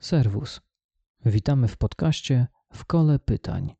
[0.00, 0.60] Serwus.
[1.26, 3.74] Witamy w podcaście W Kole Pytań.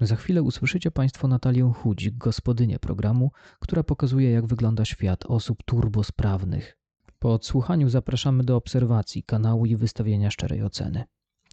[0.00, 6.78] Za chwilę usłyszycie Państwo Natalię Chudzik, gospodynię programu, która pokazuje, jak wygląda świat osób turbosprawnych.
[7.18, 11.04] Po odsłuchaniu zapraszamy do obserwacji kanału i wystawienia szczerej oceny,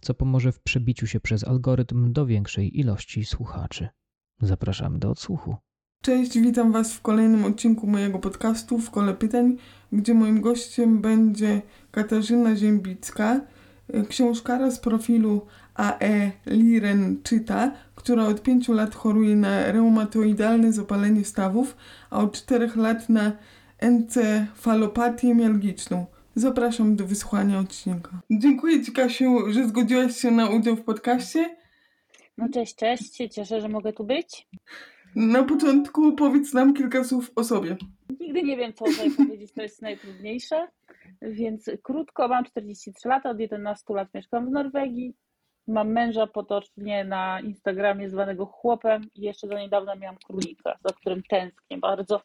[0.02, 3.88] co pomoże w przebiciu się przez algorytm do większej ilości słuchaczy.
[4.40, 5.56] Zapraszamy do odsłuchu.
[6.02, 9.56] Cześć, witam Was w kolejnym odcinku mojego podcastu w Kole Pytań,
[9.92, 13.40] gdzie moim gościem będzie Katarzyna Ziębicka,
[14.08, 21.76] książkara z profilu AE Liren Czyta, która od 5 lat choruje na reumatoidalne zapalenie stawów,
[22.10, 23.32] a od 4 lat na
[23.78, 26.06] encefalopatię mialgiczną.
[26.34, 28.10] Zapraszam do wysłuchania odcinka.
[28.30, 31.56] Dziękuję Ci, Kasiu, że zgodziłaś się na udział w podcaście.
[32.38, 33.16] No cześć, cześć.
[33.16, 34.48] Się Cieszę, że mogę tu być.
[35.14, 37.76] Na początku powiedz nam kilka słów o sobie.
[38.20, 40.68] Nigdy nie wiem, co tutaj powiedzieć, to jest najtrudniejsze.
[41.22, 45.14] Więc krótko, mam 43 lata, od 11 lat mieszkam w Norwegii.
[45.66, 51.22] Mam męża potocznie na Instagramie zwanego chłopem i jeszcze do niedawna miałam królika, za którym
[51.28, 52.22] tęsknię bardzo.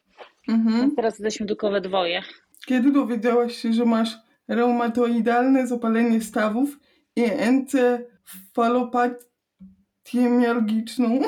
[0.48, 0.80] Mhm.
[0.80, 2.22] Więc teraz jesteśmy tylko we dwoje.
[2.66, 4.16] Kiedy dowiedziałaś się, że masz
[4.48, 6.78] reumatoidalne zapalenie stawów
[7.16, 9.26] i encefalopatię
[10.14, 11.20] mialgiczną?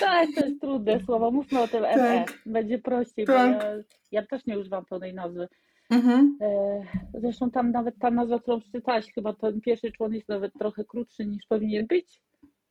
[0.00, 1.30] Tak, to jest trudne słowo.
[1.30, 1.94] Mówmy o tym ME.
[1.94, 2.38] Tak.
[2.46, 3.58] Będzie prościej, Tak.
[3.58, 3.72] bo ja,
[4.12, 5.48] ja też nie używam pełnej nazwy.
[5.90, 6.38] Mhm.
[6.40, 6.82] E,
[7.20, 11.26] Zresztą tam nawet ta nazwa, którą przeczytałaś, chyba ten pierwszy człon jest nawet trochę krótszy
[11.26, 12.20] niż powinien być.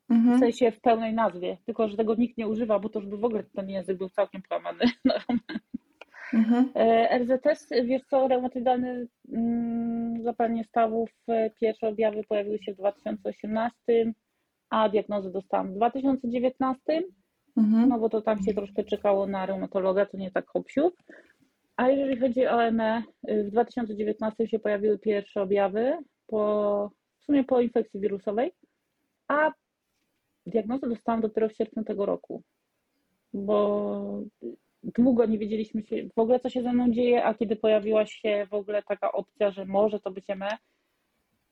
[0.09, 0.39] W Mhm.
[0.39, 3.25] sensie w pełnej nazwie, tylko że tego nikt nie używa, bo to już by w
[3.25, 4.80] ogóle ten język był całkiem połamany.
[5.06, 5.14] No.
[6.34, 6.69] Mhm.
[6.75, 14.14] E, RZS, wiesz co, reumatoidalne mm, zapalenie stawów, e, pierwsze objawy pojawiły się w 2018,
[14.69, 17.03] a diagnozę dostałam w 2019,
[17.58, 17.89] Mhm.
[17.89, 20.91] no bo to tam się troszkę czekało na reumatologa, to nie tak hopsiu.
[21.75, 27.61] A jeżeli chodzi o ME, w 2019 się pojawiły pierwsze objawy, po, w sumie po
[27.61, 28.52] infekcji wirusowej,
[29.27, 29.52] a
[30.45, 32.44] diagnozę dostałam dopiero w sierpniu tego roku,
[33.33, 34.22] bo
[34.83, 38.47] długo nie wiedzieliśmy się w ogóle, co się ze mną dzieje, a kiedy pojawiła się
[38.50, 40.57] w ogóle taka opcja, że może to być ME,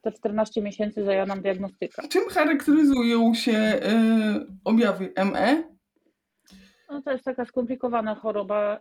[0.04, 2.08] to 14 miesięcy zajęła nam diagnostyka.
[2.08, 5.64] Czym charakteryzują się e, objawy ME?
[6.90, 8.80] No to jest taka skomplikowana choroba.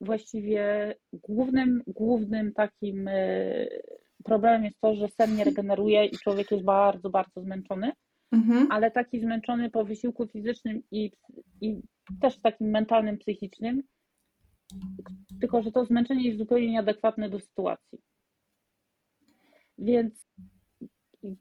[0.00, 3.66] Właściwie głównym, głównym takim e,
[4.24, 7.92] problemem jest to, że sen nie regeneruje i człowiek jest bardzo, bardzo zmęczony,
[8.32, 8.66] Mhm.
[8.70, 11.12] ale taki zmęczony po wysiłku fizycznym i,
[11.60, 11.80] i
[12.20, 13.82] też takim mentalnym, psychicznym,
[15.40, 17.98] tylko że to zmęczenie jest zupełnie nieadekwatne do sytuacji.
[19.78, 20.26] Więc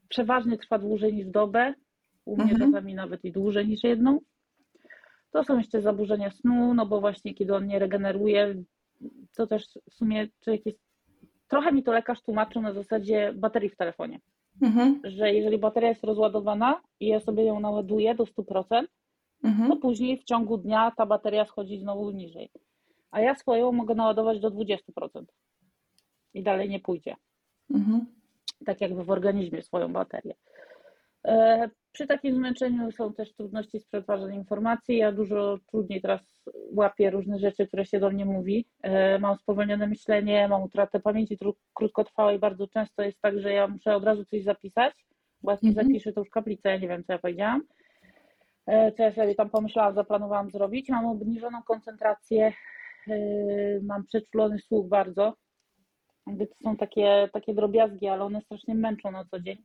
[0.09, 1.73] przeważnie trwa dłużej niż dobę,
[2.25, 2.71] u mnie Mhm.
[2.71, 4.19] czasami nawet i dłużej niż jedną.
[5.31, 8.63] To są jeszcze zaburzenia snu, no bo właśnie kiedy on nie regeneruje,
[9.35, 10.79] to też w sumie człowiek jest.
[11.47, 14.19] Trochę mi to lekarz tłumaczył na zasadzie baterii w telefonie,
[14.61, 14.99] Mhm.
[15.03, 18.87] że jeżeli bateria jest rozładowana i ja sobie ją naładuję do 100%,
[19.41, 19.79] to Mhm.
[19.79, 22.49] później w ciągu dnia ta bateria schodzi znowu niżej.
[23.11, 25.25] A ja swoją mogę naładować do 20%
[26.33, 27.15] i dalej nie pójdzie
[27.73, 28.05] Mhm.
[28.65, 30.33] Tak jakby w organizmie swoją baterię.
[31.27, 34.97] E, Przy takim zmęczeniu są też trudności z przetwarzaniem informacji.
[34.97, 36.21] Ja dużo trudniej teraz
[36.75, 38.65] łapię różne rzeczy, które się do mnie mówi.
[38.83, 41.37] E, Mam spowolnione myślenie, mam utratę pamięci
[41.73, 42.39] krótkotrwałej.
[42.39, 44.93] Bardzo często jest tak, że ja muszę od razu coś zapisać,
[45.41, 45.87] bo jak nie Mhm.
[45.87, 47.61] zapiszę, to już kaplica, ja nie wiem, co ja powiedziałam.
[48.67, 50.89] E, Co ja sobie tam pomyślałam, zaplanowałam zrobić.
[50.89, 52.53] Mam obniżoną koncentrację,
[53.81, 55.33] mam przeczulony słuch bardzo.
[56.27, 59.57] Jakby to są takie, takie drobiazgi, ale one strasznie męczą na co dzień.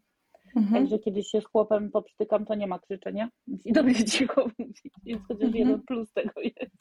[0.56, 0.75] Mhm.
[0.75, 3.28] Także kiedy się z chłopem poprztykam, to nie ma krzyczenia.
[3.47, 5.55] Musi do mnie cicho mówić, więc chociaż Mhm.
[5.56, 6.77] jeden plus tego jest.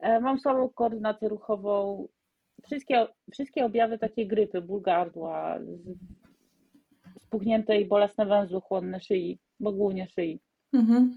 [0.00, 2.06] E, Mam słabą koordynację ruchową.
[2.64, 5.58] Wszystkie, wszystkie objawy takiej grypy, ból gardła,
[7.20, 10.40] spuchnięte i bolesne węzły chłonne szyi, bo głównie szyi.
[10.72, 11.16] Mhm.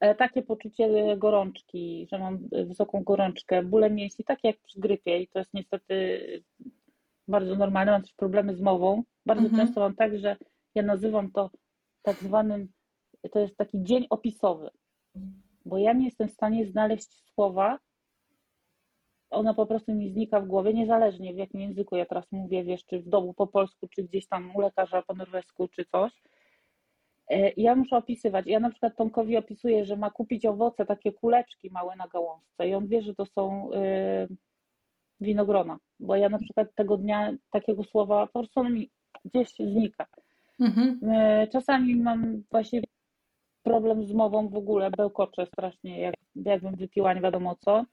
[0.00, 5.18] E, Takie poczucie gorączki, że mam e, wysoką gorączkę, bóle mięśni, takie jak przy grypie
[5.20, 6.20] i to jest niestety
[7.28, 7.92] bardzo normalne.
[7.92, 9.02] Mam też problemy z mową.
[9.26, 9.66] Bardzo Mhm.
[9.66, 10.36] często mam tak, że
[10.74, 11.50] ja nazywam to
[12.02, 12.68] tak zwanym,
[13.32, 14.70] to jest taki dzień opisowy,
[15.64, 17.78] bo ja nie jestem w stanie znaleźć słowa,
[19.30, 22.84] ona po prostu mi znika w głowie, niezależnie w jakim języku ja teraz mówię, wiesz,
[22.84, 26.12] czy w domu po polsku, czy gdzieś tam u lekarza po norwesku, czy coś.
[27.30, 28.46] E, Ja muszę opisywać.
[28.46, 32.74] Ja na przykład Tomkowi opisuję, że ma kupić owoce, takie kuleczki małe na gałązce i
[32.74, 34.28] on wie, że to są y,
[35.20, 38.90] winogrona, bo ja na przykład tego dnia takiego słowa po prostu mi
[39.24, 40.06] gdzieś znika.
[40.60, 41.00] Mhm.
[41.10, 42.80] E, Czasami mam właśnie
[43.62, 47.84] problem z mową w ogóle, bełkoczę strasznie, jak, jakbym wypiła nie wiadomo co.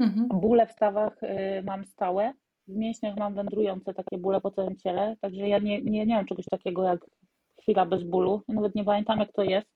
[0.00, 0.28] Mhm.
[0.28, 1.20] Bóle w stawach
[1.64, 2.32] mam stałe,
[2.68, 6.26] w mięśniach mam wędrujące takie bóle po całym ciele, także ja nie, nie, nie mam
[6.26, 7.00] czegoś takiego jak
[7.62, 8.42] chwila bez bólu.
[8.48, 9.68] Ja nawet nie pamiętam, jak to jest.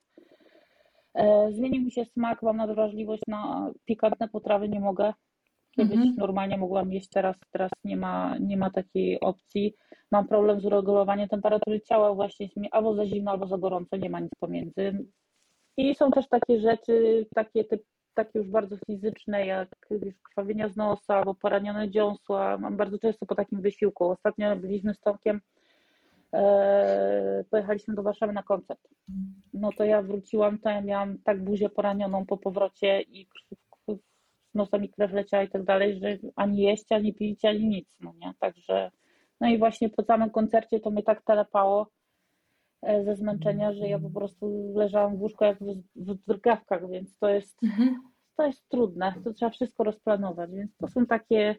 [1.15, 5.13] E, Zmienił mi się smak, mam nadwrażliwość na pikantne potrawy, nie mogę.
[5.77, 6.15] Kiedyś Mhm.
[6.19, 9.75] normalnie mogłam jeść, teraz, teraz nie ma, nie ma takiej opcji.
[10.13, 13.97] Mam problem z uregulowaniem temperatury ciała, właśnie jest mi albo za zimno, albo za gorąco,
[13.97, 15.07] nie ma nic pomiędzy.
[15.77, 17.83] I są też takie rzeczy, takie, typ,
[18.15, 22.59] takie już bardzo fizyczne, jak wiesz, krwawienia z nosa albo poranione dziąsła.
[22.59, 24.05] Mam bardzo często po takim wysiłku.
[24.11, 25.41] Ostatnio byliśmy z Tomkiem,
[27.51, 28.81] pojechaliśmy do Warszawy na koncert.
[29.55, 33.29] No to ja wróciłam, to ja miałam tak buzię poranioną po powrocie i
[33.89, 37.89] z nosa mi krew leciała i tak dalej, że ani jeść, ani pić, ani nic,
[38.01, 38.33] no nie?
[38.39, 38.91] Także,
[39.41, 41.87] no i właśnie po całym koncercie to mnie tak telepało
[42.83, 47.19] e, ze zmęczenia, że ja po prostu leżałam w łóżku jak w, w drgawkach, więc
[47.19, 47.95] to jest, Mhm.
[48.37, 51.57] to jest trudne, to trzeba wszystko rozplanować, więc to są takie,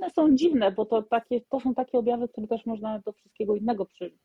[0.00, 3.56] one są dziwne, bo to, takie, to są takie objawy, które też można do wszystkiego
[3.56, 4.18] innego przy,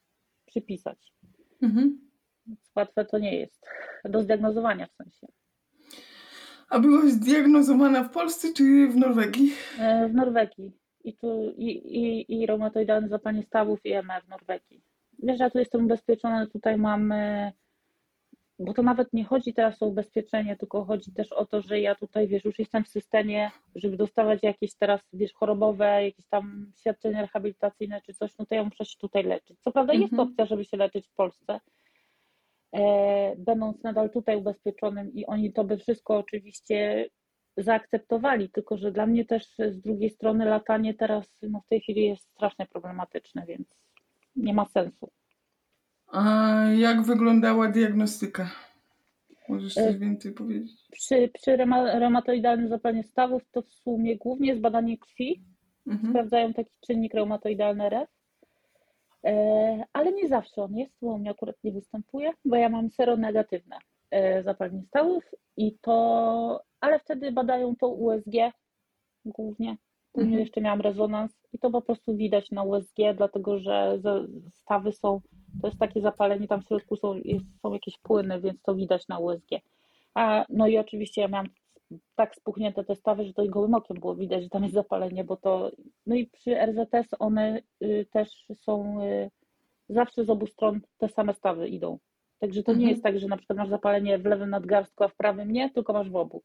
[0.45, 1.13] przypisać.
[1.62, 2.00] Mhm.
[2.75, 3.66] Łatwe to nie jest
[4.06, 5.27] do zdiagnozowania w sensie.
[6.69, 9.54] A byłaś zdiagnozowana w Polsce czy w Norwegii?
[9.80, 10.72] E, W Norwegii
[11.04, 14.81] i tu i, i, i reumatoidalne zapalenie stawów i ME w Norwegii.
[15.24, 17.51] Wiesz, ja tu jestem ubezpieczona, tutaj mam, e,
[18.60, 21.96] bo to nawet nie chodzi teraz o ubezpieczenie, tylko chodzi też o to, że ja
[21.96, 27.22] tutaj, wiesz, już jestem w systemie, żeby dostawać jakieś teraz, wiesz, chorobowe, jakieś tam świadczenia
[27.22, 29.60] rehabilitacyjne czy coś, no to ja muszę się tutaj leczyć.
[29.62, 30.30] Co prawda jest Mhm.
[30.30, 31.60] opcja, żeby się leczyć w Polsce,
[32.75, 37.10] e, będąc nadal tutaj ubezpieczonym i oni to by wszystko oczywiście
[37.58, 42.06] zaakceptowali, tylko że dla mnie też z drugiej strony latanie teraz no w tej chwili
[42.06, 43.75] jest strasznie problematyczne, więc
[44.36, 45.10] nie ma sensu.
[46.15, 48.51] A jak wyglądała diagnostyka?
[49.50, 50.71] Możesz coś E, więcej powiedzieć?
[50.91, 55.41] Przy, przy reuma- reumatoidalnym zapaleniu stawów to w sumie głównie jest badanie krwi,
[55.88, 56.09] Mhm.
[56.09, 58.09] sprawdzają taki czynnik reumatoidalny REF,
[59.25, 62.89] e, ale nie zawsze on jest, bo u mnie akurat nie występuje, bo ja mam
[62.89, 63.77] seronegatywne
[64.12, 65.23] e, zapalenie stawów
[65.57, 68.33] i to, ale wtedy badają to USG
[69.25, 69.77] głównie.
[70.15, 70.39] Później Mhm.
[70.39, 74.00] jeszcze miałam rezonans i to po prostu widać na USG, dlatego że
[74.53, 75.21] stawy są,
[75.62, 79.07] to jest takie zapalenie, tam w środku są, jest, są jakieś płyny, więc to widać
[79.07, 79.50] na USG.
[80.13, 81.47] A, no i oczywiście ja miałam
[82.15, 85.23] tak spuchnięte te stawy, że to i gołym okiem było widać, że tam jest zapalenie,
[85.23, 85.71] bo to,
[86.06, 89.31] no i przy RZS one y, też są, y,
[89.89, 92.00] zawsze z obu stron te same stawy idą.
[92.39, 92.89] Także to nie Mhm.
[92.89, 95.94] jest tak, że na przykład masz zapalenie w lewym nadgarstku, a w prawym nie, tylko
[95.94, 96.44] masz w obu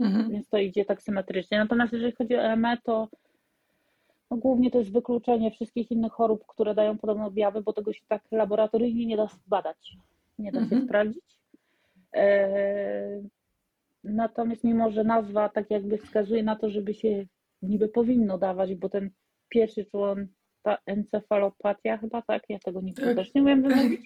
[0.00, 0.30] Mhm.
[0.30, 1.58] więc to idzie tak symetrycznie.
[1.58, 3.08] Natomiast jeżeli chodzi o EME, to
[4.30, 8.02] no głównie to jest wykluczenie wszystkich innych chorób, które dają podobne objawy, bo tego się
[8.08, 9.96] tak laboratoryjnie nie da zbadać,
[10.38, 10.84] nie da się Mhm.
[10.84, 11.24] sprawdzić.
[12.16, 13.22] E,
[14.04, 17.26] Natomiast mimo, że nazwa tak jakby wskazuje na to, żeby się
[17.62, 19.10] niby powinno dawać, bo ten
[19.48, 20.26] pierwszy człon,
[20.86, 23.16] encefalopatia chyba, tak, ja tego nigdy Tak.
[23.16, 24.00] też nie umiem wymówić,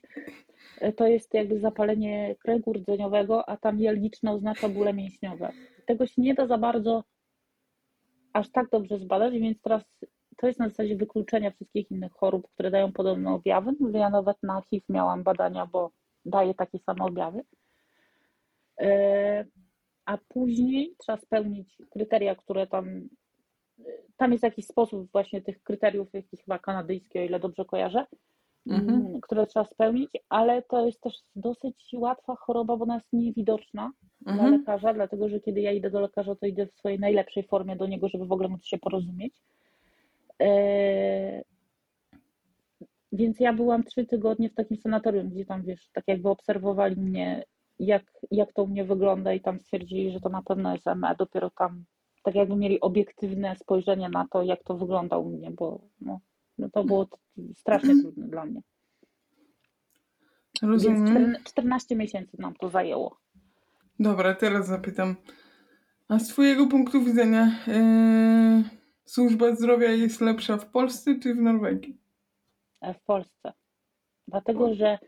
[0.80, 5.52] E, to jest jakby zapalenie kręgu rdzeniowego, a tam jelniczne oznacza bóle mięśniowe.
[5.86, 7.04] Tego się nie da za bardzo
[8.32, 9.82] aż tak dobrze zbadać, więc teraz
[10.36, 13.72] to jest na zasadzie wykluczenia wszystkich innych chorób, które dają podobne objawy.
[13.92, 15.90] Ja nawet na HIV miałam badania, bo
[16.24, 17.40] daje takie same objawy.
[18.80, 19.44] E,
[20.04, 23.08] A później trzeba spełnić kryteria, które tam.
[24.16, 28.06] Tam jest jakiś sposób właśnie tych kryteriów, jakiś chyba kanadyjski, o ile dobrze kojarzę,
[28.66, 29.00] Mhm.
[29.06, 33.92] mm, które trzeba spełnić, ale to jest też dosyć łatwa choroba, bo ona jest niewidoczna
[34.20, 34.52] dla Mhm.
[34.52, 37.86] lekarza, dlatego że kiedy ja idę do lekarza, to idę w swojej najlepszej formie do
[37.86, 39.34] niego, żeby w ogóle móc się porozumieć.
[40.38, 41.42] Eee,
[43.12, 47.44] Więc ja byłam trzy tygodnie w takim sanatorium, gdzie tam wiesz, tak jakby obserwowali mnie,
[47.78, 51.14] jak, jak to u mnie wygląda i tam stwierdzili, że to na pewno jest ME.
[51.18, 51.84] Dopiero tam
[52.22, 56.20] tak jakby mieli obiektywne spojrzenie na to, jak to wygląda u mnie, bo no,
[56.58, 57.08] no to było
[57.56, 58.60] strasznie trudne dla mnie.
[60.62, 61.06] Więc Rozumiem.
[61.06, 63.18] cztern- 14 miesięcy nam to zajęło.
[64.00, 65.16] Dobra, teraz zapytam.
[66.08, 68.62] A z Twojego punktu widzenia e,
[69.04, 71.98] służba zdrowia jest lepsza w Polsce czy w Norwegii?
[72.80, 73.52] e, w Polsce.
[74.28, 74.98] Dlatego, że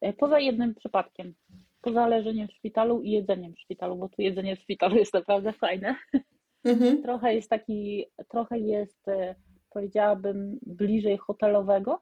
[0.00, 1.34] e, poza jednym przypadkiem,
[1.80, 5.52] poza leżeniem w szpitalu i jedzeniem w szpitalu, bo tu jedzenie w szpitalu jest naprawdę
[5.52, 5.96] fajne,
[6.66, 7.02] Mhm.
[7.02, 9.34] trochę jest taki, trochę jest, e,
[9.70, 12.00] powiedziałabym, bliżej hotelowego,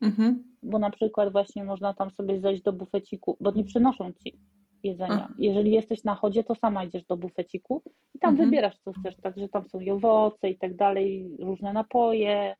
[0.00, 0.44] Mhm.
[0.62, 4.38] bo na przykład właśnie można tam sobie zejść do bufeciku, bo nie przynoszą ci
[4.82, 5.34] jedzenia.
[5.38, 7.82] Jeżeli jesteś na chodzie, to sama idziesz do bufeciku
[8.14, 8.48] i tam Mhm.
[8.50, 9.16] wybierasz, co chcesz.
[9.16, 12.54] Także tam są i owoce i tak dalej, różne napoje,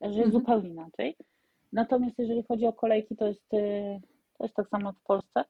[0.00, 0.32] że jest Mhm.
[0.32, 1.16] zupełnie inaczej.
[1.72, 4.00] Natomiast jeżeli chodzi o kolejki, to jest, y,
[4.38, 5.44] to jest tak samo w Polsce.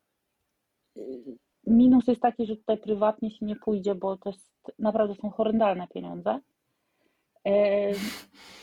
[1.68, 5.86] Minus jest taki, że tutaj prywatnie się nie pójdzie, bo to jest, naprawdę są horrendalne
[5.88, 6.40] pieniądze.
[7.46, 7.90] E,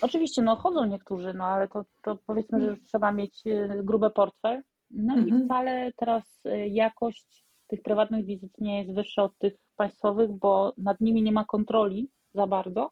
[0.01, 4.61] oczywiście, no chodzą niektórzy, no ale to, to powiedzmy, że trzeba mieć e, grube portfel.
[4.91, 5.45] No i Mhm.
[5.45, 11.01] wcale teraz e, jakość tych prywatnych wizyt nie jest wyższa od tych państwowych, bo nad
[11.01, 12.91] nimi nie ma kontroli za bardzo,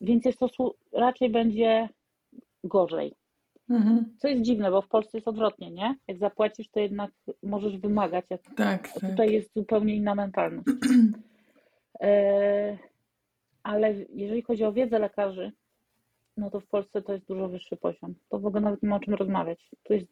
[0.00, 1.88] więc jest to raczej będzie
[2.64, 3.14] gorzej.
[3.70, 4.14] Mhm.
[4.18, 5.96] Co jest dziwne, bo w Polsce jest odwrotnie, nie?
[6.08, 7.10] Jak zapłacisz, to jednak
[7.42, 9.10] możesz wymagać, jak Tak, a tak.
[9.10, 10.68] tutaj jest zupełnie inna mentalność.
[12.02, 12.78] E,
[13.62, 15.52] ale jeżeli chodzi o wiedzę lekarzy,
[16.36, 18.14] no to w Polsce to jest dużo wyższy poziom.
[18.28, 19.70] To w ogóle nawet nie ma o czym rozmawiać.
[19.82, 20.06] To jest,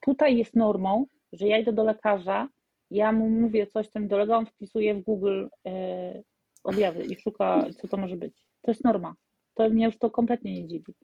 [0.00, 2.48] tutaj jest normą, że ja idę do lekarza,
[2.90, 6.22] ja mu mówię coś, co mi dolega, on wpisuje w Google e,
[6.64, 8.34] objawy i szuka, co to może być.
[8.62, 9.14] To jest norma.
[9.54, 10.94] To mnie już to kompletnie nie dziwi.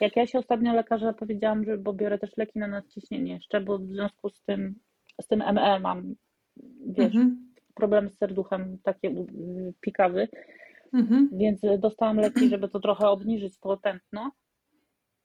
[0.00, 3.78] Jak ja się ostatnio lekarza powiedziałam, że bo biorę też leki na nadciśnienie jeszcze, bo
[3.78, 4.74] w związku z tym,
[5.22, 6.14] z tym ME mam,
[6.86, 7.52] wiesz, Mhm.
[7.74, 10.28] problemy z serduchem, takie u- pikawy,
[10.92, 11.28] Mhm.
[11.32, 14.32] więc dostałam leki, żeby to trochę obniżyć to tętno.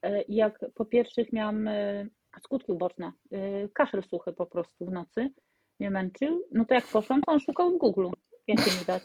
[0.02, 2.06] E, I jak po pierwszych miałam e,
[2.42, 5.30] skutki uboczne, e, kaszel suchy po prostu w nocy
[5.80, 8.08] mnie męczył, no to jak poszłam, to on szukał w Google,
[8.48, 9.04] jakie mi dać.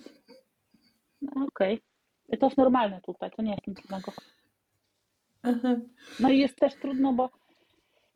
[1.23, 1.81] No, Okej.
[2.41, 4.13] To jest normalne tutaj, to nie jest nic innego.
[6.21, 7.31] No i jest też trudno, bo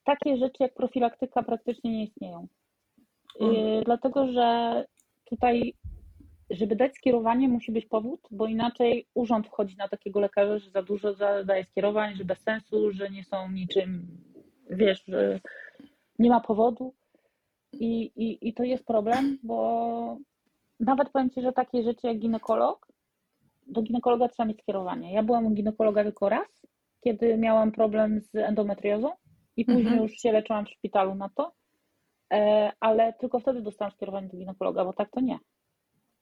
[0.05, 2.47] takie rzeczy jak profilaktyka praktycznie nie istnieją.
[3.41, 4.85] Yy, dlatego, że
[5.25, 5.75] tutaj,
[6.51, 10.83] żeby dać skierowanie, musi być powód, bo inaczej urząd wchodzi na takiego lekarza, że za
[10.83, 11.15] dużo
[11.45, 14.07] daje skierowań, że bez sensu, że nie są niczym,
[14.71, 15.41] wiesz, że
[16.19, 16.95] nie ma powodu.
[17.73, 20.17] I, i, I to jest problem, bo
[20.81, 22.89] nawet powiem Ci, że takie rzeczy jak ginekolog,
[23.67, 25.13] do ginekologa trzeba mieć skierowanie.
[25.13, 26.67] Ja byłam u ginekologa tylko raz,
[27.05, 29.11] kiedy miałam problem z endometriozą
[29.57, 30.03] i później Mhm.
[30.03, 31.53] już się leczyłam w szpitalu na to,
[32.33, 35.39] e, ale tylko wtedy dostałam skierowanie do ginekologa, bo tak to nie.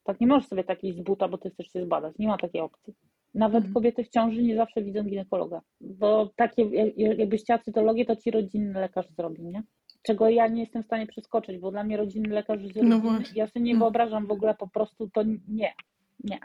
[0.03, 2.13] Tak nie możesz sobie takiej z buta, bo ty chcesz się zbadać.
[2.19, 2.93] Nie ma takiej opcji.
[3.33, 3.73] Nawet Mhm.
[3.73, 6.63] kobiety w ciąży nie zawsze widzą ginekologa, bo takie,
[6.97, 9.63] jak- jakbyś chciała cytologię, to ci rodzinny lekarz zrobi, nie?
[10.03, 13.25] Czego ja nie jestem w stanie przeskoczyć, bo dla mnie rodzinny lekarz rodziny, właśnie.
[13.35, 13.79] ja sobie nie No.
[13.79, 15.73] wyobrażam w ogóle po prostu, to nie.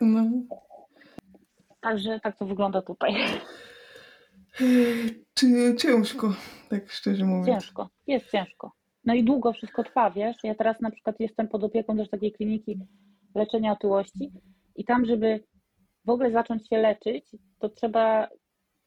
[0.01, 0.25] No.
[1.81, 3.15] Także tak to wygląda tutaj.
[5.35, 6.35] Czy ciężko,
[6.69, 7.47] tak szczerze mówiąc.
[7.47, 8.73] Ciężko, jest ciężko.
[9.05, 10.37] No i długo wszystko trwa, wiesz.
[10.45, 12.79] Ja teraz na przykład jestem pod opieką też takiej kliniki
[13.35, 14.33] leczenia otyłości
[14.77, 15.45] i tam, żeby
[16.05, 17.25] w ogóle zacząć się leczyć,
[17.59, 18.29] to trzeba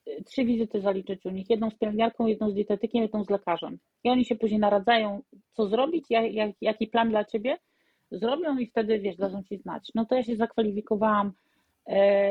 [0.08, 1.50] y, trzy wizyty zaliczyć u nich.
[1.50, 3.78] Jedną z pielęgniarką, jedną z dietetykiem, jedną z lekarzem.
[4.04, 5.22] I oni się później naradzają,
[5.54, 7.58] co zrobić, jak, jak, jaki plan dla ciebie
[8.12, 9.92] zrobią i wtedy, wiesz, dadzą ci znać.
[9.96, 11.32] No to ja się zakwalifikowałam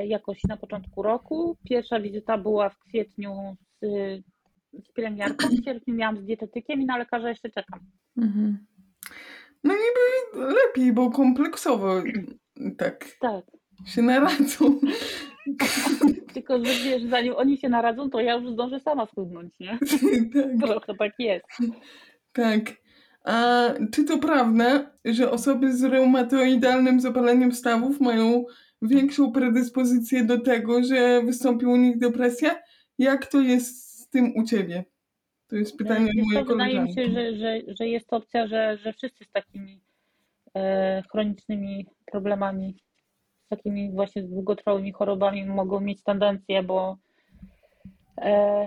[0.07, 1.57] jakoś na początku roku.
[1.69, 3.87] Pierwsza wizyta była w kwietniu z,
[4.89, 7.81] z pielęgniarką, w sierpniu miałam z dietetykiem i na lekarza jeszcze czekam.
[8.19, 8.59] Mhm.
[9.65, 12.03] No niby lepiej, bo kompleksowo
[12.79, 13.45] tak Tak.
[13.87, 14.81] się naradzą.
[16.35, 19.79] Tylko, że wiesz, zanim oni się naradzą, to ja już zdążę sama schudnąć, nie?
[20.35, 21.47] tak, Trochę tak jest.
[22.33, 22.61] tak.
[23.25, 28.45] A czy to prawda, że osoby z reumatoidalnym zapaleniem stawów mają
[28.83, 32.63] większą predyspozycję do tego, że wystąpi u nich depresja?
[32.99, 34.85] Jak to jest z tym u ciebie?
[35.49, 38.93] To jest pytanie Wiesz mojej wydaje mi się, że, że, że jest opcja, że, że
[38.93, 39.81] wszyscy z takimi
[40.55, 42.75] e, chronicznymi problemami,
[43.47, 46.97] z takimi właśnie długotrwałymi chorobami mogą mieć tendencję, bo
[48.19, 48.67] e,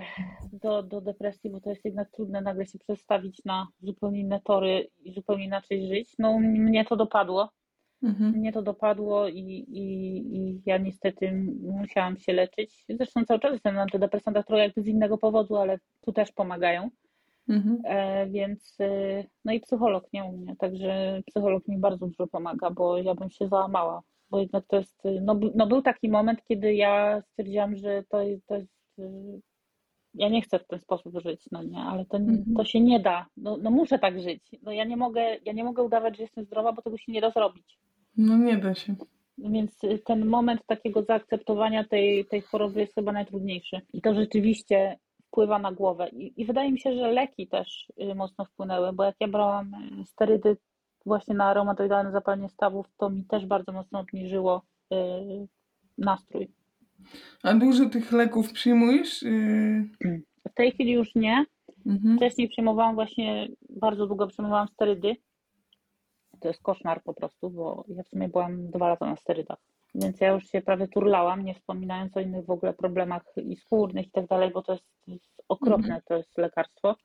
[0.52, 4.88] do, do depresji, bo to jest jednak trudne nagle się przestawić na zupełnie inne tory
[5.04, 6.14] i zupełnie inaczej żyć.
[6.18, 7.50] No mnie to dopadło.
[8.02, 8.30] Mhm.
[8.32, 11.32] Mnie to dopadło i, i, i ja niestety
[11.62, 12.84] musiałam się leczyć.
[12.88, 16.90] Zresztą cały czas jestem na antydepresantach trochę jakby z innego powodu, ale tu też pomagają.
[17.48, 17.78] Mhm.
[17.84, 22.70] E, więc e, no i psycholog nie u mnie, także psycholog mi bardzo dużo pomaga,
[22.70, 26.74] bo ja bym się załamała, bo jednak to jest, no, no był taki moment, kiedy
[26.74, 29.02] ja stwierdziłam, że to, jest- to jest, e,
[30.14, 32.44] ja nie chcę w ten sposób żyć, no nie, ale to, Mhm.
[32.56, 35.64] to się nie da, no, no muszę tak żyć, no ja nie mogę, ja nie
[35.64, 37.78] mogę udawać, że jestem zdrowa, bo tego się nie da zrobić.
[38.16, 38.94] No nie da się.
[39.38, 43.80] Więc y, ten moment takiego zaakceptowania tej, tej choroby jest chyba najtrudniejszy.
[43.92, 46.08] I to rzeczywiście wpływa na głowę.
[46.08, 49.74] I, I wydaje mi się, że leki też y, mocno wpłynęły, bo jak ja brałam
[49.74, 50.56] y, sterydy
[51.06, 54.62] właśnie na reumatoidalne zapalenie stawów, to mi też bardzo mocno obniżyło
[55.98, 56.48] nastrój.
[57.42, 59.22] A dużo tych leków przyjmujesz?
[59.22, 61.44] Yy, W tej chwili już nie.
[61.86, 62.16] mhm.
[62.16, 65.16] Wcześniej przyjmowałam właśnie, bardzo długo przyjmowałam sterydy.
[66.42, 69.58] To jest koszmar po prostu, bo ja w sumie byłam dwa lata na sterydach.
[69.94, 74.06] Więc ja już się prawie turlałam, nie wspominając o innych w ogóle problemach i skórnych
[74.06, 76.02] i tak dalej, bo to jest, to jest okropne, Mhm.
[76.08, 76.96] to jest lekarstwo.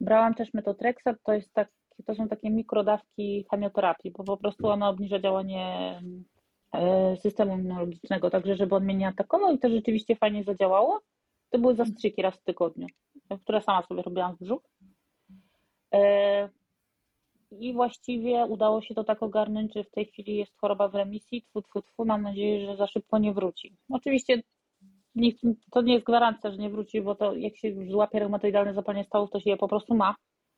[0.00, 1.68] Brałam też metotrexat, to, jest tak,
[2.06, 6.00] to są takie mikrodawki chemioterapii, bo po prostu ona obniża działanie
[6.72, 11.00] e, systemu immunologicznego, także żeby on mnie nie atakował i to rzeczywiście fajnie zadziałało.
[11.50, 12.86] To były zastrzyki raz w tygodniu,
[13.42, 14.62] które sama sobie robiłam w brzuch.
[17.52, 20.94] E, I właściwie udało się to tak ogarnąć, że w tej chwili jest choroba w
[20.94, 21.42] remisji.
[21.42, 22.04] Tfu, tfu, tfu.
[22.04, 23.76] Mam nadzieję, że za szybko nie wróci.
[23.88, 24.42] Oczywiście
[25.70, 29.04] to nie jest gwarancja, że nie wróci, bo to jak się już złapie reumatoidalne zapalenie
[29.04, 30.14] stawów, to się je po prostu ma.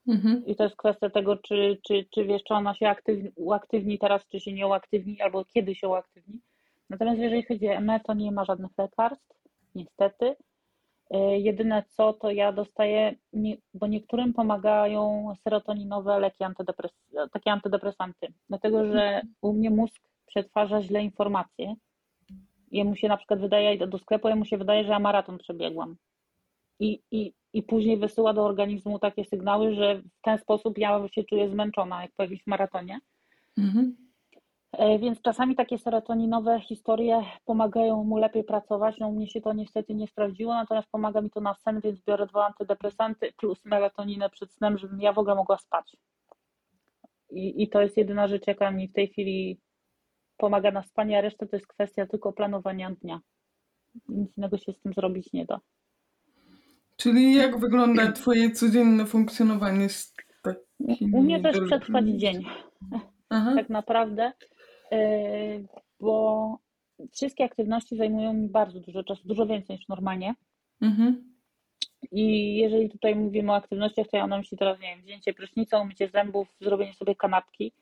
[0.09, 0.47] Mhm.
[0.47, 4.29] I to jest kwestia tego, czy, czy, czy wiesz, czy ona się aktywni, uaktywni teraz,
[4.29, 6.41] czy się nie uaktywni, albo kiedy się uaktywni.
[6.91, 9.35] Natomiast jeżeli chodzi o ME, to nie ma żadnych lekarstw,
[9.75, 10.37] niestety.
[11.13, 13.15] E, Jedyne co, to ja dostaję,
[13.75, 16.93] bo niektórym pomagają serotoninowe leki antydepres,
[17.33, 21.75] takie antydepresanty, dlatego że u mnie mózg przetwarza źle informacje.
[22.71, 25.97] Jemu się na przykład wydaje, do sklepu, jemu się wydaje, że ja maraton przebiegłam.
[26.81, 31.25] I, i, I później wysyła do organizmu takie sygnały, że w ten sposób ja się
[31.25, 33.01] czuję zmęczona, jak po jakimś maratonie.
[33.59, 34.02] Mhm.
[34.73, 38.99] E, Więc czasami takie serotoninowe historie pomagają mu lepiej pracować.
[38.99, 42.01] No u mnie się to niestety nie sprawdziło, natomiast pomaga mi to na sen, więc
[42.01, 45.97] biorę dwa antydepresanty plus melatoninę przed snem, żebym ja w ogóle mogła spać.
[47.31, 49.61] I, I to jest jedyna rzecz, jaka mi w tej chwili
[50.37, 53.21] pomaga na spanie, a reszta to jest kwestia tylko planowania dnia.
[54.09, 55.61] Nic innego się z tym zrobić nie da.
[56.97, 61.15] Czyli jak wygląda twoje codzienne funkcjonowanie z takimi...
[61.15, 62.45] U mnie też przetrwać dzień.
[63.33, 63.53] Aha.
[63.57, 64.33] tak naprawdę,
[66.01, 66.59] bo
[67.13, 70.35] wszystkie aktywności zajmują mi bardzo dużo czasu, dużo więcej niż normalnie.
[70.81, 71.33] Mhm.
[72.13, 75.81] I jeżeli tutaj mówimy o aktywnościach, to ja mam myśli teraz, nie wiem, wzięcie prysznica,
[75.81, 77.73] umycie zębów, zrobienie sobie kanapki,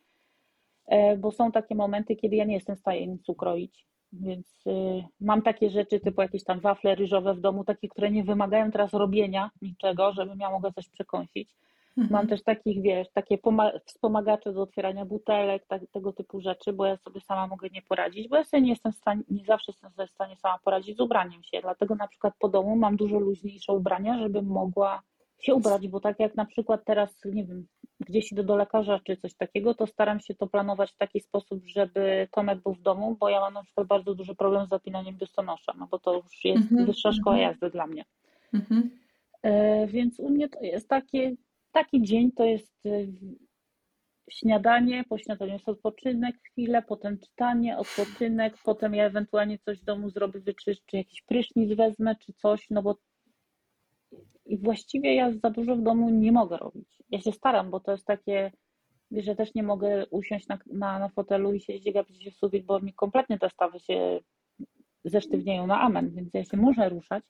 [0.88, 3.86] yy, bo są takie momenty, kiedy ja nie jestem w stanie nic ukroić.
[4.12, 8.24] Więc yy, mam takie rzeczy typu jakieś tam wafle ryżowe w domu, takie, które nie
[8.24, 11.50] wymagają teraz robienia niczego, żebym ja mogła coś przekąsić.
[11.98, 12.12] Mhm.
[12.12, 16.86] Mam też takich, wiesz, takie poma- wspomagacze do otwierania butelek, tak, tego typu rzeczy, bo
[16.86, 19.72] ja sobie sama mogę nie poradzić, bo ja sobie nie jestem w stanie, nie zawsze
[19.72, 23.18] jestem w stanie sama poradzić z ubraniem się, dlatego na przykład po domu mam dużo
[23.18, 25.02] luźniejsze ubrania, żebym mogła
[25.38, 27.66] się ubrać, bo tak jak na przykład teraz, nie wiem,
[28.00, 31.60] gdzieś idę do lekarza czy coś takiego, to staram się to planować w taki sposób,
[31.66, 35.16] żeby Tomek był w domu, bo ja mam na przykład bardzo duży problem z zapinaniem
[35.16, 37.50] biustonosza, no bo to już jest Mhm, wyższa szkoła mhm.
[37.52, 38.04] jazdy dla mnie.
[38.54, 38.90] Mhm.
[39.42, 41.32] E, Więc u mnie to jest takie,
[41.72, 43.06] taki dzień to jest e,
[44.30, 50.10] śniadanie, po śniadaniu jest odpoczynek chwilę, potem czytanie, odpoczynek, potem ja ewentualnie coś w domu
[50.10, 52.96] zrobię, wyczyszczę, czy jakiś prysznic wezmę, czy coś, no bo
[54.46, 56.88] i właściwie ja za dużo w domu nie mogę robić.
[57.10, 58.52] Ja się staram, bo to jest takie,
[59.10, 62.64] że też nie mogę usiąść na, na, na fotelu i siedzieć gapić się w sufit,
[62.64, 64.20] bo mi kompletnie te stawy się
[65.04, 67.24] zesztywnieją na amen, więc ja się muszę ruszać.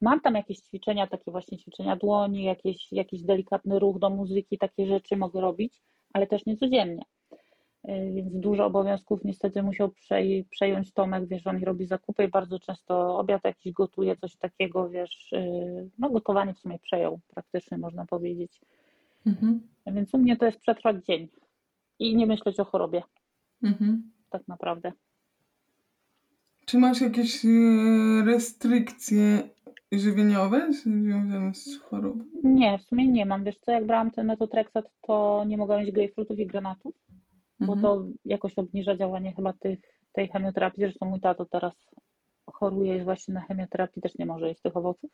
[0.00, 4.86] Mam tam jakieś ćwiczenia, takie właśnie ćwiczenia dłoni, jakieś, jakiś delikatny ruch do muzyki, takie
[4.86, 5.82] rzeczy mogę robić,
[6.12, 7.02] ale też nie codziennie.
[7.84, 12.58] Yy, Więc dużo obowiązków niestety musiał przej- przejąć Tomek, wiesz, on robi zakupy i bardzo
[12.58, 18.06] często obiad jakiś gotuje, coś takiego, wiesz, yy, no gotowanie w sumie przejął praktycznie, można
[18.06, 18.60] powiedzieć.
[19.26, 19.60] Mhm.
[19.86, 21.28] Więc u mnie to jest przetrwać dzień
[21.98, 23.02] i nie myśleć o chorobie,
[23.62, 24.10] Mhm.
[24.30, 24.92] tak naprawdę.
[26.66, 27.48] Czy masz jakieś e,
[28.26, 29.48] restrykcje
[29.92, 32.24] żywieniowe związane z chorobą?
[32.44, 33.44] Nie, w sumie nie mam.
[33.44, 36.94] Wiesz co, jak brałam ten metotrexat, to nie mogłam mieć grejpfrutów i granatów,
[37.60, 37.82] bo Mhm.
[37.82, 39.78] to jakoś obniża działanie chyba tych,
[40.12, 40.80] tej chemioterapii.
[40.82, 41.72] Zresztą mój tato teraz
[42.52, 45.10] choruje, jest właśnie na chemioterapii, też nie może jeść tych owoców.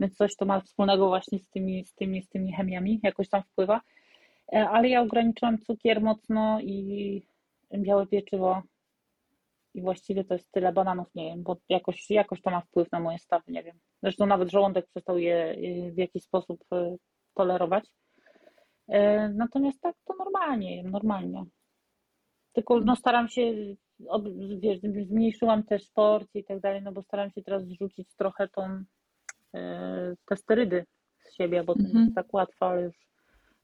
[0.00, 3.42] Więc coś to ma wspólnego właśnie z tymi, z tymi, z tymi chemiami, jakoś tam
[3.42, 3.80] wpływa.
[4.52, 7.22] E, Ale ja ograniczyłam cukier mocno i
[7.78, 8.62] białe pieczywo.
[9.74, 13.00] I właściwie to jest tyle bananów, nie wiem, bo jakoś, jakoś to ma wpływ na
[13.00, 13.78] moje stawy, nie wiem.
[14.02, 15.52] Zresztą nawet żołądek przestał je
[15.88, 16.98] y, w jakiś sposób y,
[17.34, 17.84] tolerować.
[18.88, 21.44] E, Natomiast tak to normalnie, jem, normalnie.
[22.52, 23.52] Tylko no, staram się,
[24.58, 28.84] wiesz, zmniejszyłam też sport i tak dalej, no bo staram się teraz zrzucić trochę tą,
[29.54, 30.86] e, te sterydy
[31.24, 32.04] z siebie, bo to nie Mhm.
[32.04, 32.96] jest tak łatwo, ale już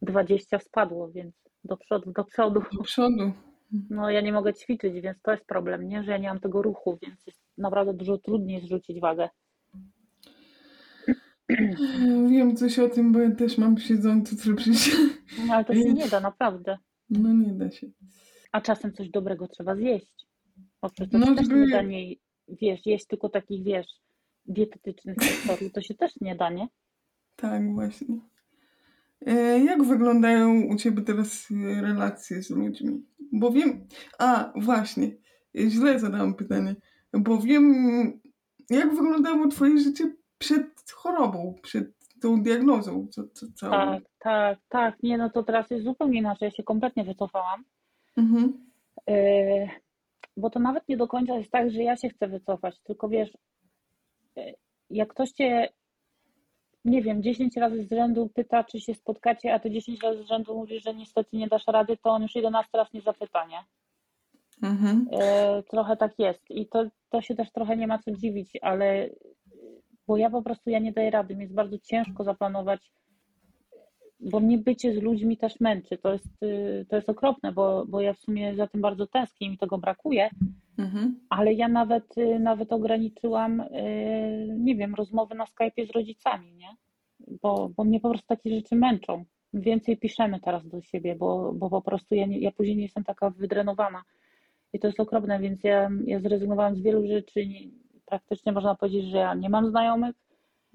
[0.03, 2.61] 20 spadło, więc do przodu, do przodu.
[2.73, 3.33] Do przodu.
[3.91, 6.05] No ja nie mogę ćwiczyć, więc to jest problem, nie?
[6.05, 9.29] Że ja nie mam tego ruchu, więc jest naprawdę dużo trudniej zrzucić wagę.
[12.29, 14.97] Wiem coś o tym, bo ja też mam siedzący tryb życia.
[15.47, 16.79] No, ale to się nie da, naprawdę.
[17.11, 17.87] No nie da się.
[18.53, 20.27] A czasem coś dobrego trzeba zjeść.
[20.83, 22.15] Bo przecież No, też żeby- nie da nie,
[22.49, 23.87] wiesz, jeść tylko takich, wiesz,
[24.47, 26.69] dietetycznych historii, to się też nie da, nie?
[27.37, 28.17] Tak, właśnie.
[29.27, 33.07] E, Jak wyglądają u Ciebie teraz e, relacje z ludźmi?
[33.33, 33.87] Bo wiem...
[34.19, 35.07] A, właśnie.
[35.59, 36.77] E, Źle zadałam pytanie.
[37.13, 37.75] Bo wiem,
[38.71, 43.07] jak wyglądało Twoje życie przed chorobą, przed tą diagnozą.
[43.11, 43.73] Co, co, całą.
[43.73, 45.03] Tak, tak, tak.
[45.03, 46.47] Nie, no to teraz jest zupełnie inaczej.
[46.47, 47.65] Ja się kompletnie wycofałam.
[48.17, 48.67] Mhm.
[49.07, 49.69] Yy,
[50.37, 53.31] bo to nawet nie do końca jest tak, że ja się chcę wycofać, tylko wiesz,
[54.91, 55.69] jak ktoś cię,
[56.88, 60.27] nie wiem, 10 razy z rzędu pyta, czy się spotkacie, a ty 10 razy z
[60.27, 63.59] rzędu mówisz, że niestety nie dasz rady, to on już 11 raz nie zapyta, nie?
[64.62, 65.09] Mhm.
[65.12, 69.11] E, trochę tak jest i to, to się też trochę nie ma co dziwić, ale
[70.07, 72.90] bo ja po prostu ja nie daję rady, mi jest bardzo ciężko zaplanować,
[74.21, 78.01] bo mnie bycie z ludźmi też męczy, to jest, y, to jest okropne, bo, bo
[78.01, 80.31] ja w sumie za tym bardzo tęsknię i mi tego brakuje,
[80.79, 81.21] Mhm.
[81.31, 86.69] ale ja nawet, y, nawet ograniczyłam, y, nie wiem, rozmowy na Skype'ie z rodzicami, nie?
[87.43, 89.25] Bo, bo mnie po prostu takie rzeczy męczą.
[89.55, 93.05] Więcej piszemy teraz do siebie, bo, bo po prostu ja, nie, ja później nie jestem
[93.05, 94.03] taka wydrenowana.
[94.73, 97.47] I to jest okropne, więc ja, ja zrezygnowałam z wielu rzeczy.
[97.47, 97.61] Nie,
[98.07, 100.17] praktycznie można powiedzieć, że ja nie mam znajomych,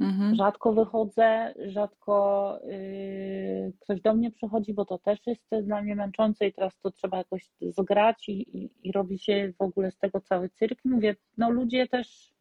[0.04, 0.36] Mhm.
[0.36, 6.48] rzadko wychodzę, rzadko yy, ktoś do mnie przychodzi, bo to też jest dla mnie męczące
[6.48, 10.22] i teraz to trzeba jakoś zgrać i, i, i robi się w ogóle z tego
[10.22, 10.80] cały cyrk.
[10.86, 12.34] Mówię, no ludzie też,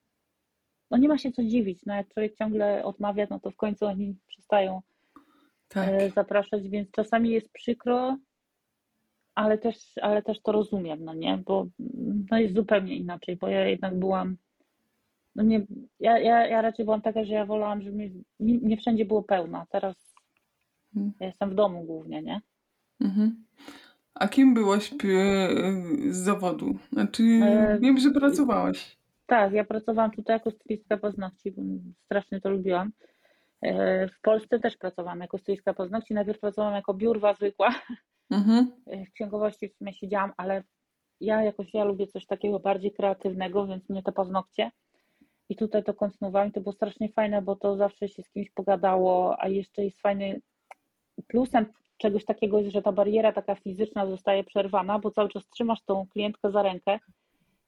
[0.90, 3.86] no nie ma się co dziwić, no jak człowiek ciągle odmawia, no to w końcu
[3.86, 4.80] oni przestają
[5.68, 5.88] Tak.
[5.88, 8.16] e, zapraszać, więc czasami jest przykro,
[9.34, 11.66] ale też, ale też to rozumiem, no nie, bo
[12.30, 14.36] no jest zupełnie inaczej, bo ja jednak byłam,
[15.34, 15.66] no nie,
[16.00, 17.96] ja, ja, ja raczej byłam taka, że ja wolałam, żeby
[18.40, 20.12] nie, nie wszędzie było pełno, teraz
[20.96, 21.12] Mhm.
[21.20, 22.40] ja jestem w domu głównie, nie?
[23.00, 23.44] Mhm.
[24.14, 24.90] A kim byłaś
[26.10, 26.74] z zawodu?
[26.92, 28.96] Znaczy, E, wiem, że pracowałaś.
[29.26, 31.62] Tak, ja pracowałam tutaj jako stylistka paznokci, bo
[32.04, 32.92] strasznie to lubiłam.
[33.62, 37.74] E, W Polsce też pracowałam jako stylistka paznokci, najpierw pracowałam jako biurwa zwykła,
[38.30, 38.70] Mhm.
[39.08, 40.62] w księgowości w sumie siedziałam, ale
[41.20, 44.70] ja jakoś ja lubię coś takiego bardziej kreatywnego, więc mnie te paznokcie.
[45.48, 48.50] I tutaj to kontynuowałam i to było strasznie fajne, bo to zawsze się z kimś
[48.50, 50.40] pogadało, a jeszcze jest fajny
[51.26, 55.82] plusem czegoś takiego jest, że ta bariera taka fizyczna zostaje przerwana, bo cały czas trzymasz
[55.82, 56.98] tą klientkę za rękę,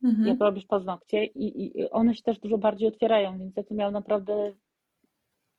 [0.04, 0.28] Mhm.
[0.28, 3.92] jak robisz paznokcie i, i one się też dużo bardziej otwierają, więc ja tu miałam
[3.92, 4.52] naprawdę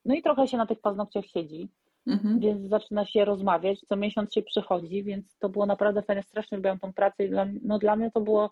[0.06, 1.70] no i trochę się na tych paznokciach siedzi
[2.08, 2.40] Mhm.
[2.40, 6.80] więc zaczyna się rozmawiać, co miesiąc się przychodzi, więc to było naprawdę fajne, strasznie lubiłam
[6.80, 8.52] tą pracę i dla, no dla mnie to było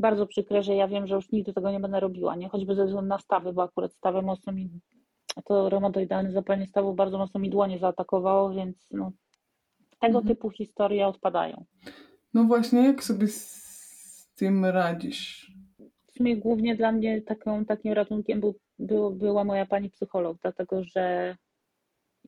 [0.00, 2.48] bardzo przykre, że ja wiem, że już nigdy tego nie będę robiła, nie?
[2.48, 4.68] Choćby ze względu na stawy, bo akurat stawy mocno mi,
[5.44, 9.12] to reumatoidalne zapalenie stawów bardzo mocno mi dłonie zaatakowało, więc no,
[10.00, 10.26] tego Mhm.
[10.36, 11.64] typu historie odpadają.
[12.34, 15.52] No właśnie, jak sobie z tym radzisz?
[16.06, 20.84] W sumie głównie dla mnie taką, takim ratunkiem był, był, była moja pani psycholog, dlatego
[20.84, 21.36] że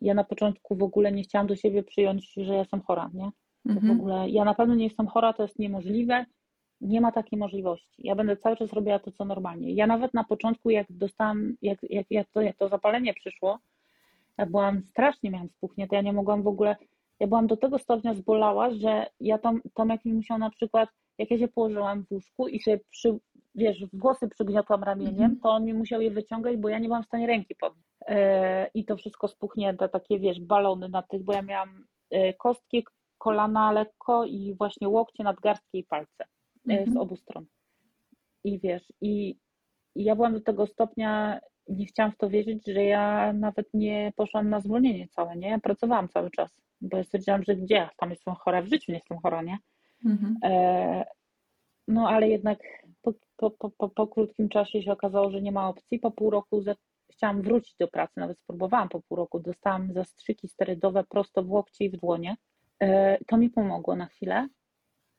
[0.01, 3.25] ja na początku w ogóle nie chciałam do siebie przyjąć, że ja jestem chora, nie?
[3.67, 3.91] To w Mhm.
[4.01, 6.25] ogóle ja na pewno nie jestem chora, to jest niemożliwe.
[6.83, 7.95] Nie ma takiej możliwości.
[7.99, 9.73] Ja będę cały czas robiła to, co normalnie.
[9.73, 13.59] Ja nawet na początku, jak dostałam, jak, jak, jak, to, jak to zapalenie przyszło,
[14.39, 16.77] ja byłam strasznie, miałam spuchnięte, ja nie mogłam w ogóle,
[17.21, 21.31] ja byłam do tego stopnia zbolała, że ja tam, Tomek mi musiał na przykład, jak
[21.31, 23.19] ja się położyłam w łóżku i sobie przy,
[23.55, 25.41] wiesz, włosy przygniotłam ramieniem, Mhm.
[25.41, 27.89] to on mi musiał je wyciągać, bo ja nie byłam w stanie ręki podnieść.
[28.09, 32.85] E, I to wszystko spuchnięte, takie wiesz, balony na tych, bo ja miałam e, kostki,
[33.19, 36.25] kolana lekko i właśnie łokcie, nadgarstki i palce
[36.69, 36.97] e, z Mhm.
[36.97, 37.47] obu stron.
[38.45, 39.37] I wiesz, i,
[39.95, 44.13] i ja byłam do tego stopnia, nie chciałam w to wierzyć, że ja nawet nie
[44.17, 45.49] poszłam na zwolnienie całe, nie?
[45.49, 47.89] Ja pracowałam cały czas, bo ja stwierdziłam, że gdzie?
[47.97, 49.59] Tam jestem chora, w życiu nie jestem chora, nie?
[50.05, 50.37] Mhm.
[50.45, 51.05] E,
[51.89, 52.59] no ale jednak
[53.03, 55.99] po, po, po, po, po krótkim czasie się okazało, że nie ma opcji.
[55.99, 56.75] Po pół roku za,
[57.13, 59.41] chciałam wrócić do pracy, nawet spróbowałam po pół roku.
[59.41, 62.37] Dostałam zastrzyki sterydowe prosto w łokcie i w dłonie.
[62.83, 64.49] E, to mi pomogło na chwilę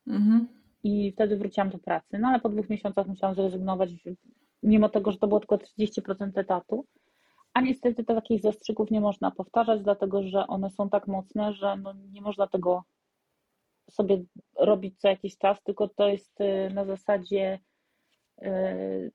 [0.07, 0.47] Mhm.
[0.83, 2.19] I wtedy wróciłam do pracy.
[2.19, 3.89] No ale po dwóch miesiącach musiałam zrezygnować,
[4.63, 6.85] mimo tego, że to było tylko 30% etatu.
[7.53, 11.93] A niestety takich zastrzyków nie można powtarzać, dlatego że one są tak mocne, że no
[11.93, 12.83] nie można tego
[13.89, 14.23] sobie
[14.59, 17.59] robić co jakiś czas, tylko to jest y, na zasadzie
[18.41, 19.11] y,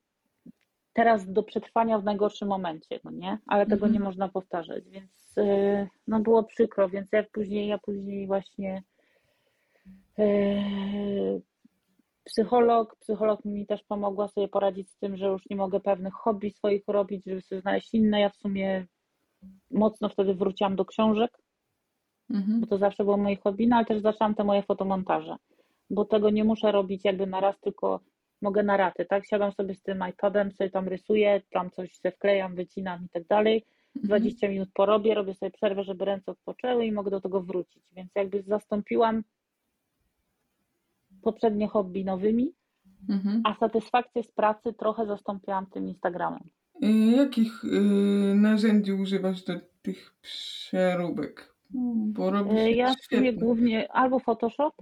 [0.92, 3.38] teraz do przetrwania w najgorszym momencie, no nie?
[3.46, 3.92] Ale tego Mhm.
[3.92, 8.82] nie można powtarzać, więc y, no było przykro, więc jak później, ja później właśnie
[12.28, 16.50] psycholog, psycholog mi też pomogła sobie poradzić z tym, że już nie mogę pewnych hobby
[16.50, 18.20] swoich robić, żeby sobie znaleźć inne.
[18.20, 18.86] Ja w sumie
[19.70, 21.38] mocno wtedy wróciłam do książek,
[22.30, 22.60] Mhm.
[22.60, 25.36] bo to zawsze było moje hobby, no ale też zaczęłam te moje fotomontaże,
[25.90, 28.00] bo tego nie muszę robić jakby na raz, tylko
[28.42, 29.26] mogę na raty, tak?
[29.26, 33.26] Siadam sobie z tym iPadem, sobie tam rysuję, tam coś se wklejam, wycinam i tak
[33.26, 33.64] dalej.
[33.96, 34.08] Mhm.
[34.08, 37.82] 20 minut porobię, robię sobie przerwę, żeby ręce odpoczęły i mogę do tego wrócić.
[37.96, 39.22] Więc jakby zastąpiłam
[41.32, 42.52] poprzednie hobby nowymi,
[43.08, 43.42] Mhm.
[43.44, 46.40] a satysfakcję z pracy trochę zastąpiłam tym Instagramem.
[47.16, 47.68] Jakich y,
[48.34, 51.54] narzędzi używasz do tych przeróbek?
[52.16, 53.32] Bo robisz Y, Ja świetnie.
[53.32, 54.72] głównie albo Photoshop,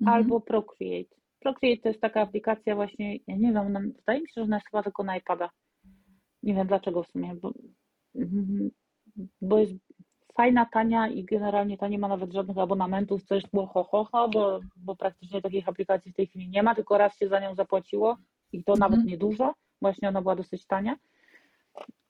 [0.00, 0.16] Mhm.
[0.16, 1.16] albo Procreate.
[1.40, 4.56] Procreate to jest taka aplikacja właśnie, ja nie wiem, ona, wydaje mi się, że ona
[4.56, 5.50] jest chyba tylko na iPada.
[6.42, 7.52] Nie wiem dlaczego w sumie, bo,
[8.14, 8.70] mhm,
[9.42, 9.74] bo jest
[10.38, 14.04] fajna, tania i generalnie ta nie ma nawet żadnych abonamentów, co jest było ho, ho,
[14.04, 17.40] ho bo, bo praktycznie takich aplikacji w tej chwili nie ma, tylko raz się za
[17.40, 18.16] nią zapłaciło
[18.52, 18.90] i to Mhm.
[18.90, 20.96] nawet niedużo, właśnie ona była dosyć tania.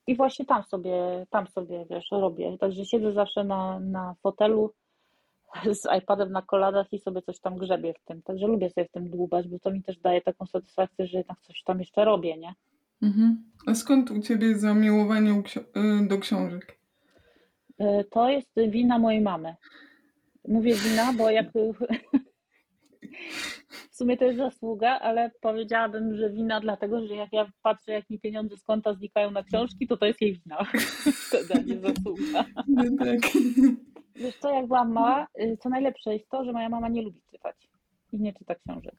[0.07, 2.59] I właśnie tam sobie, tam sobie, wiesz, robię.
[2.59, 4.73] Także siedzę zawsze na, na fotelu
[5.81, 8.23] z iPadem na kolanach i sobie coś tam grzebię w tym.
[8.23, 11.41] Także lubię sobie w tym dłubać, bo to mi też daje taką satysfakcję, że jednak
[11.41, 12.55] coś tam jeszcze robię, nie?
[13.03, 13.45] Mhm.
[13.67, 15.43] A skąd u ciebie zamiłowanie
[15.77, 16.78] y, do książek?
[17.79, 19.55] E, To jest wina mojej mamy.
[20.49, 21.47] Mówię wina, bo jak
[23.91, 28.11] w sumie to jest zasługa, ale powiedziałabym, że wina dlatego, że jak ja patrzę, jak
[28.11, 30.59] mi pieniądze z konta znikają na książki, to to jest jej wina.
[31.55, 32.45] A nie zasługa.
[32.69, 33.21] No tak.
[34.17, 37.21] Wiesz co, jak byłam mała, y, co najlepsze jest to, że moja mama nie lubi
[37.31, 37.57] czytać
[38.13, 38.95] i nie czyta książek.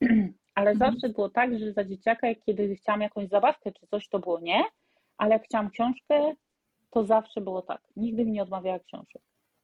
[0.54, 0.92] Ale Mhm.
[0.92, 4.40] zawsze było tak, że za dzieciaka, jak kiedy chciałam jakąś zabawkę czy coś, to było
[4.40, 4.62] nie,
[5.18, 6.34] ale jak chciałam książkę,
[6.90, 7.80] to zawsze było tak.
[7.96, 9.22] Nigdy mi nie odmawiała książek.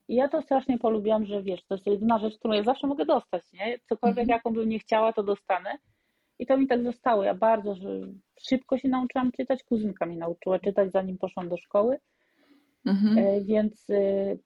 [0.08, 3.04] I ja to strasznie polubiłam, że wiesz, to jest jedyna rzecz, którą ja zawsze mogę
[3.06, 3.78] dostać, nie?
[3.88, 4.28] Cokolwiek, Mhm.
[4.28, 5.78] jaką bym nie chciała, to dostanę.
[6.38, 7.22] I to mi tak zostało.
[7.22, 7.88] Ja bardzo że
[8.48, 9.62] szybko się nauczyłam czytać.
[9.64, 11.98] Kuzynka mi nauczyła czytać, zanim poszłam do szkoły.
[12.86, 13.18] Mhm.
[13.18, 14.38] E, Więc y,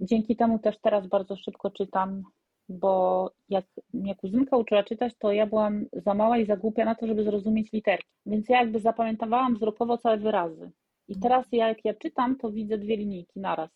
[0.00, 2.22] dzięki temu też teraz bardzo szybko czytam,
[2.68, 6.94] bo jak mnie kuzynka uczyła czytać, to ja byłam za mała i za głupia na
[6.94, 8.10] to, żeby zrozumieć literki.
[8.26, 10.70] Więc ja jakby zapamiętawałam wzrokowo całe wyrazy.
[11.08, 13.70] I teraz ja, jak ja czytam, to widzę dwie linijki naraz.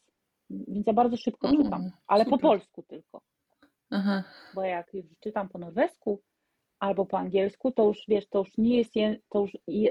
[0.50, 2.42] Więc ja bardzo szybko Mm, czytam, ale po super.
[2.50, 3.20] polsku tylko.
[3.90, 4.24] Aha.
[4.54, 6.20] Bo jak już czytam po norwesku
[6.80, 9.50] albo po angielsku, to już wiesz, to już nie jest, je- to już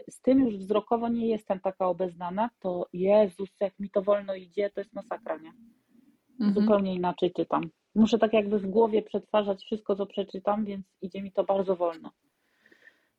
[0.09, 4.69] z tym już wzrokowo nie jestem taka obeznana, to Jezus, jak mi to wolno idzie,
[4.69, 5.51] to jest masakra, nie?
[6.39, 6.53] Mhm.
[6.53, 7.63] zupełnie inaczej czytam.
[7.95, 12.11] Muszę tak jakby w głowie przetwarzać wszystko, co przeczytam, więc idzie mi to bardzo wolno.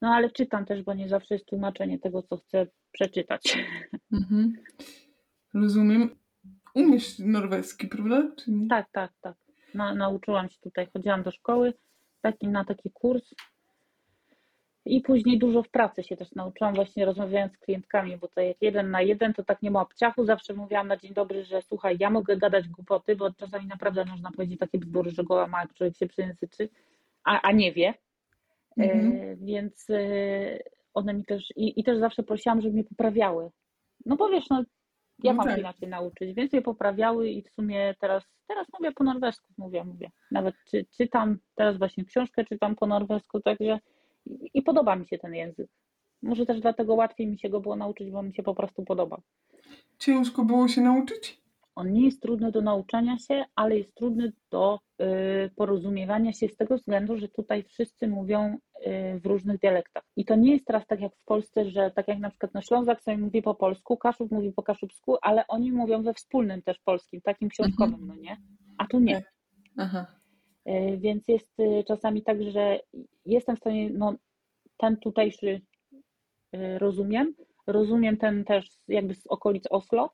[0.02, 3.58] No ale czytam też, bo nie zawsze jest tłumaczenie tego, co chcę przeczytać.
[4.12, 4.52] Mhm.
[5.54, 6.10] Rozumiem.
[6.74, 8.22] Umiesz norweski, prawda?
[8.68, 9.36] Tak, tak, tak.
[9.74, 11.74] Na, nauczyłam się tutaj, chodziłam do szkoły
[12.20, 13.34] taki, na taki kurs
[14.84, 18.56] i później dużo w pracy się też nauczyłam, właśnie rozmawiając z klientkami, bo to jak
[18.60, 20.24] jeden na jeden, to tak nie ma obciachu.
[20.24, 24.30] Zawsze mówiłam na dzień dobry, że słuchaj, ja mogę gadać głupoty, bo czasami naprawdę można
[24.32, 26.68] powiedzieć takie bzdury, że goła ma, jak człowiek się przejęzyczy,
[27.24, 27.94] a, a nie wie.
[28.78, 29.16] Mhm.
[29.16, 30.58] E, więc e,
[30.94, 33.50] one mi też, i, i też zawsze prosiłam, żeby mnie poprawiały.
[34.06, 34.64] No bo wiesz, no
[35.22, 35.54] ja No mam tak.
[35.54, 39.84] się inaczej nauczyć, więc mnie poprawiały i w sumie teraz, teraz mówię po norwesku, mówię,
[39.84, 40.10] mówię.
[40.30, 43.78] Nawet czy, czytam, teraz właśnie książkę czytam po norwesku, także
[44.54, 45.70] i podoba mi się ten język.
[46.22, 49.20] Może też dlatego łatwiej mi się go było nauczyć, bo mi się po prostu podoba.
[49.98, 51.40] Ciężko było się nauczyć?
[51.78, 56.56] On nie jest trudny do nauczania się, ale jest trudny do y, porozumiewania się z
[56.56, 60.02] tego względu, że tutaj wszyscy mówią y, w różnych dialektach.
[60.16, 62.62] I to nie jest teraz tak jak w Polsce, że tak jak na przykład na
[62.62, 66.78] Ślązak sobie mówi po polsku, Kaszub mówi po kaszubsku, ale oni mówią we wspólnym też
[66.78, 68.36] polskim, takim książkowym, no nie?
[68.78, 69.22] A tu nie.
[69.76, 70.06] Aha.
[70.68, 72.80] Y, Więc jest czasami tak, że
[73.26, 74.14] jestem w stanie, no
[74.76, 75.60] ten tutejszy
[76.78, 77.34] rozumiem,
[77.66, 80.10] rozumiem ten też jakby z okolic Oslo,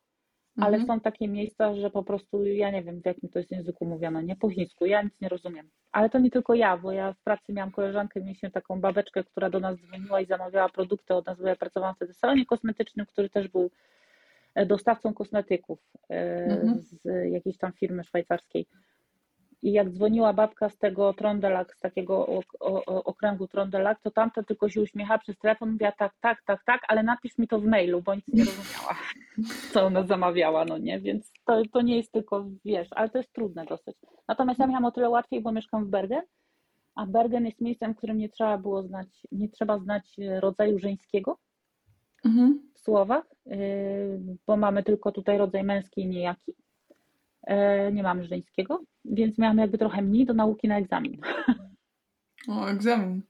[0.57, 0.87] ale Mhm.
[0.87, 4.21] są takie miejsca, że po prostu ja nie wiem, w jakim to jest języku mówiono,
[4.21, 5.71] nie po chińsku, ja nic nie rozumiem.
[5.93, 9.51] Ale to nie tylko ja, bo ja w pracy miałam koleżankę, mieliśmy taką babeczkę, która
[9.51, 13.07] do nas dzwoniła i zamawiała produkty od nas, bo ja pracowałam wtedy w salonie kosmetycznym,
[13.07, 13.71] który też był
[14.55, 15.79] e, dostawcą kosmetyków
[16.11, 16.14] e,
[16.45, 16.79] Mhm.
[16.79, 18.67] z jakiejś tam firmy szwajcarskiej.
[19.64, 22.27] I jak dzwoniła babka z tego Trondelak, z takiego
[22.87, 27.03] okręgu Trondelak, to tamta tylko się uśmiecha przez telefon, mówiła tak, tak, tak, tak, ale
[27.03, 28.98] napisz mi to w mailu, bo nic nie rozumiała,
[29.72, 33.33] co ona zamawiała, no nie, więc to, to nie jest tylko, wiesz, ale to jest
[33.33, 33.96] trudne dosyć.
[34.29, 36.22] Natomiast ja miałam o tyle łatwiej, bo mieszkam w Bergen,
[36.94, 40.79] a Bergen jest miejscem, w którym nie trzeba było znać, nie trzeba znać e, rodzaju
[40.79, 41.38] żeńskiego
[42.24, 42.70] Mhm.
[42.74, 46.55] w słowach, yy, bo mamy tylko tutaj rodzaj męski i niejaki.
[47.47, 51.21] E, Nie mamy żeńskiego, więc miałam jakby trochę mniej do nauki na egzamin.
[52.49, 53.23] O, egzamin.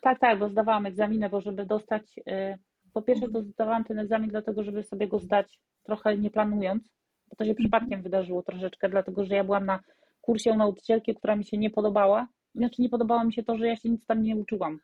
[0.00, 2.58] Tak, tak, bo zdawałam egzaminę, bo żeby dostać, e,
[2.92, 6.92] po pierwsze to zdawałam ten egzamin dlatego, żeby sobie go zdać trochę nie planując,
[7.30, 9.80] bo to się przypadkiem wydarzyło troszeczkę, dlatego że ja byłam na
[10.20, 12.28] kursie u nauczycielki, która mi się nie podobała.
[12.54, 14.78] Znaczy nie podobało mi się to, że ja się nic tam nie uczyłam,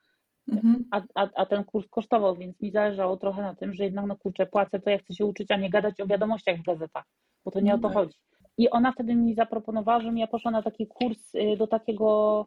[0.49, 0.85] Mhm.
[0.91, 4.17] a, a, a ten kurs kosztował, więc mi zależało trochę na tym, że jednak no
[4.17, 7.05] kurczę, płacę, to ja chcę się uczyć, a nie gadać o wiadomościach w gazetach,
[7.45, 7.97] bo to nie No o to tak.
[7.97, 8.19] chodzi.
[8.59, 12.47] I ona wtedy mi zaproponowała, żebym ja poszła na taki kurs y, do takiego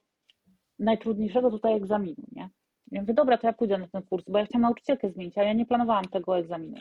[0.80, 2.50] najtrudniejszego tutaj egzaminu, nie?
[2.92, 5.44] Ja mówię, dobra, to ja pójdę na ten kurs, bo ja chciałam nauczycielkę zmienić, a
[5.44, 6.78] ja nie planowałam tego egzaminu.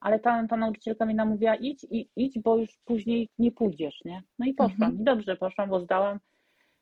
[0.00, 4.22] Ale ta, ta nauczycielka mi namówiła, idź i idź, bo już później nie pójdziesz, nie?
[4.38, 4.82] No i poszłam.
[4.82, 5.00] Mhm.
[5.00, 6.18] I dobrze poszłam, bo zdałam.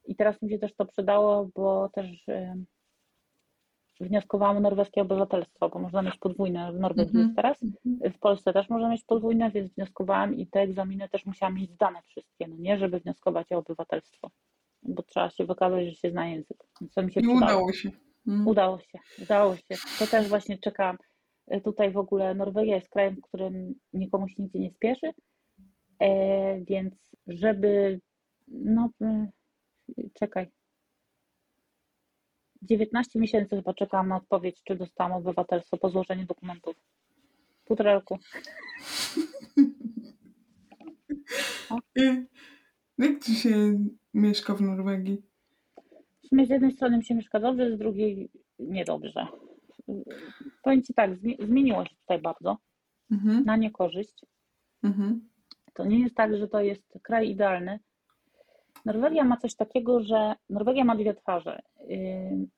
[0.05, 2.65] I teraz mi się też to przydało, bo też y,
[4.01, 7.25] wnioskowałam o norweskie obywatelstwo, bo można mieć podwójne w Norwegii Mhm.
[7.25, 7.59] jest teraz.
[8.17, 12.03] W Polsce też można mieć podwójne, więc wnioskowałam i te egzaminy też musiałam mieć zdane
[12.03, 14.31] wszystkie, no nie, żeby wnioskować o obywatelstwo.
[14.83, 16.57] Bo trzeba się wykazać, że się zna język.
[16.95, 17.37] To mi się I przydało.
[17.45, 17.91] udało się.
[18.27, 18.49] Mm.
[18.49, 19.75] Udało się, udało się.
[19.99, 20.97] To też właśnie czekałam.
[21.47, 25.11] E, Tutaj w ogóle Norwegia jest krajem, w którym nikomu się nigdzie nie spieszy,
[26.03, 28.01] e, więc żeby,
[28.49, 29.27] no e,
[30.15, 30.47] czekaj,
[32.63, 36.77] 19 miesięcy chyba czekałam na odpowiedź, czy dostałam obywatelstwo po złożeniu dokumentów.
[37.65, 38.19] Półtora roku.
[41.97, 42.03] I
[42.99, 43.79] Jak ci się
[44.15, 45.23] mieszka w Norwegii?
[46.25, 49.27] W sumie z jednej strony mi się mieszka dobrze, z drugiej niedobrze.
[50.63, 52.57] Powiem Ci tak, zmi- zmieniło się tutaj bardzo,
[53.11, 53.45] Mhm.
[53.45, 54.21] na niekorzyść.
[54.83, 55.29] Mhm.
[55.75, 57.79] To nie jest tak, że to jest kraj idealny.
[58.87, 61.63] Norwegia ma coś takiego, że Norwegia ma dwie twarze.
[61.91, 62.49] Ym,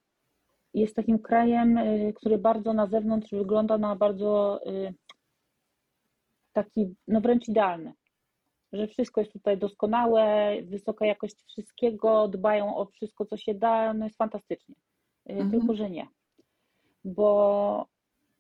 [0.75, 4.95] Jest takim krajem, y, który bardzo na zewnątrz wygląda na bardzo y,
[6.53, 7.93] taki, no wręcz idealny.
[8.73, 14.05] Że wszystko jest tutaj doskonałe, wysoka jakość wszystkiego, dbają o wszystko, co się da, no
[14.05, 14.75] jest fantastycznie.
[15.31, 15.51] Y, Mhm.
[15.51, 16.07] Tylko, że nie.
[17.05, 17.87] Bo,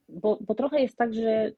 [0.08, 1.52] bo, bo trochę jest tak, że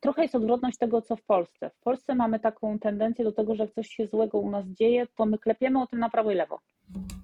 [0.00, 1.70] trochę jest odwrotność tego, co w Polsce.
[1.70, 5.06] W Polsce mamy taką tendencję do tego, że jak coś się złego u nas dzieje,
[5.16, 6.58] to my klepiemy o tym na prawo i lewo.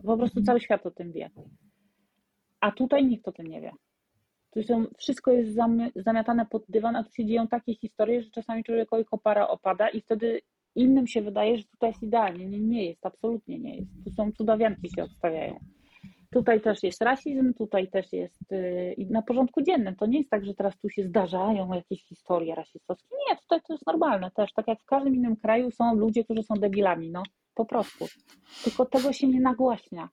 [0.05, 1.31] Po prostu cały świat o tym wie.
[2.61, 3.73] A tutaj nikt o tym nie wie.
[4.62, 8.65] Są, wszystko jest zami- zamiatane pod dywan, a tu się dzieją takie historie, że czasami
[8.65, 10.41] człowiekowi kopara opada i wtedy
[10.75, 12.47] innym się wydaje, że tutaj jest idealnie.
[12.47, 13.91] Nie, nie jest, absolutnie nie jest.
[14.05, 15.61] Tu są cudawianki się odstawiają.
[16.37, 19.96] Tutaj też jest rasizm, tutaj też jest yy, i na porządku dziennym.
[19.96, 23.09] To nie jest tak, że teraz tu się zdarzają jakieś historie rasistowskie.
[23.29, 24.53] Nie, tutaj to jest normalne też.
[24.53, 27.22] Tak jak w każdym innym kraju są ludzie, którzy są debilami, no
[27.55, 28.07] po prostu.
[28.64, 30.09] Tylko tego się nie nagłaśnia.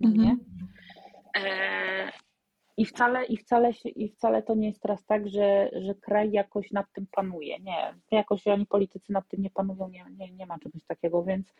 [0.00, 0.30] No nie?
[0.30, 0.38] Mhm.
[1.34, 2.12] Eee,
[2.76, 6.70] I wcale, i, wcale I wcale to nie jest teraz tak, że, że kraj jakoś
[6.70, 7.60] nad tym panuje.
[7.60, 11.54] Nie, jakoś ani politycy nad tym nie panują, nie, nie, nie ma czegoś takiego, więc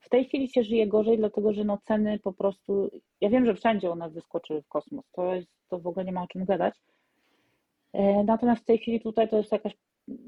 [0.00, 3.54] w tej chwili się żyje gorzej, dlatego że no ceny po prostu, ja wiem, że
[3.54, 6.74] wszędzie one wyskoczyły w kosmos, to, jest, to w ogóle nie ma o czym gadać.
[7.92, 9.76] E, Natomiast w tej chwili tutaj to jest jakaś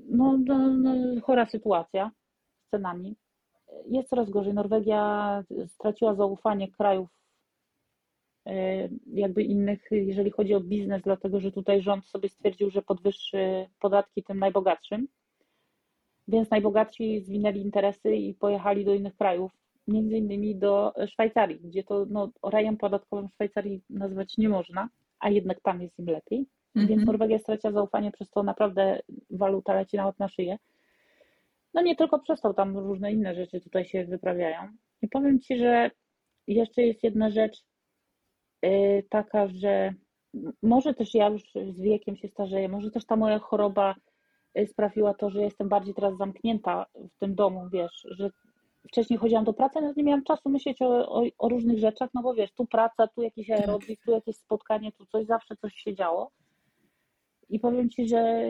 [0.08, 2.10] no, no, no, chora sytuacja
[2.66, 3.16] z cenami.
[3.86, 4.54] Jest coraz gorzej.
[4.54, 7.08] Norwegia straciła zaufanie krajów
[8.46, 13.66] e, jakby innych, jeżeli chodzi o biznes, dlatego że tutaj rząd sobie stwierdził, że podwyższy
[13.80, 15.08] podatki tym najbogatszym.
[16.28, 19.52] Więc najbogatsi zwinęli interesy i pojechali do innych krajów,
[19.88, 24.88] między innymi do Szwajcarii, gdzie to no, rajem podatkowym Szwajcarii nazwać nie można,
[25.20, 26.46] a jednak tam jest im lepiej.
[26.76, 27.06] Więc Mhm.
[27.06, 30.58] Norwegia straciła zaufanie, przez to naprawdę waluta leci nawet na szyję.
[31.74, 34.68] No nie tylko przez to, tam różne inne rzeczy tutaj się wyprawiają.
[35.02, 35.90] I powiem Ci, że
[36.46, 37.64] jeszcze jest jedna rzecz
[38.62, 39.94] yy, taka, że
[40.62, 43.94] może też ja już z wiekiem się starzeję, może też ta moja choroba
[44.66, 48.30] sprawiła to, że jestem bardziej teraz zamknięta w tym domu, wiesz, że
[48.88, 52.22] wcześniej chodziłam do pracy, nawet nie miałam czasu myśleć o, o, o różnych rzeczach, no
[52.22, 55.94] bo wiesz, tu praca, tu jakiś aerobik, tu jakieś spotkanie, tu coś, zawsze coś się
[55.94, 56.30] działo.
[57.48, 58.44] I powiem Ci, że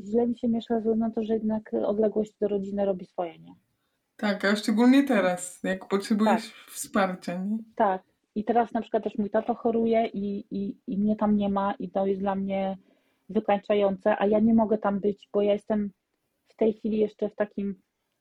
[0.00, 3.54] źle mi się miesza ze na to, że jednak odległość do rodziny robi swoje, nie?
[4.16, 6.70] Tak, a szczególnie teraz, jak potrzebujesz Tak.
[6.70, 7.58] wsparcia, nie?
[7.76, 8.02] Tak.
[8.34, 11.74] I teraz na przykład też mój tato choruje i, i, i mnie tam nie ma
[11.78, 12.76] i to jest dla mnie
[13.32, 15.90] wykańczające, a ja nie mogę tam być, bo ja jestem
[16.48, 17.74] w tej chwili jeszcze w takim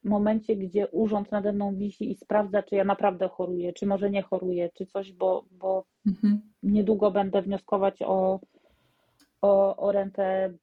[0.04, 4.22] momencie, gdzie urząd nade mną wisi i sprawdza, czy ja naprawdę choruję, czy może nie
[4.22, 6.42] choruję, czy coś, bo, bo Mhm.
[6.64, 8.40] niedługo będę wnioskować o,
[9.42, 10.54] o, o rentę.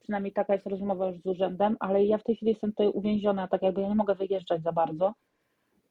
[0.00, 3.48] Przynajmniej taka jest rozmowa już z urzędem, ale ja w tej chwili jestem tutaj uwięziona,
[3.48, 5.14] tak jakby ja nie mogę wyjeżdżać za bardzo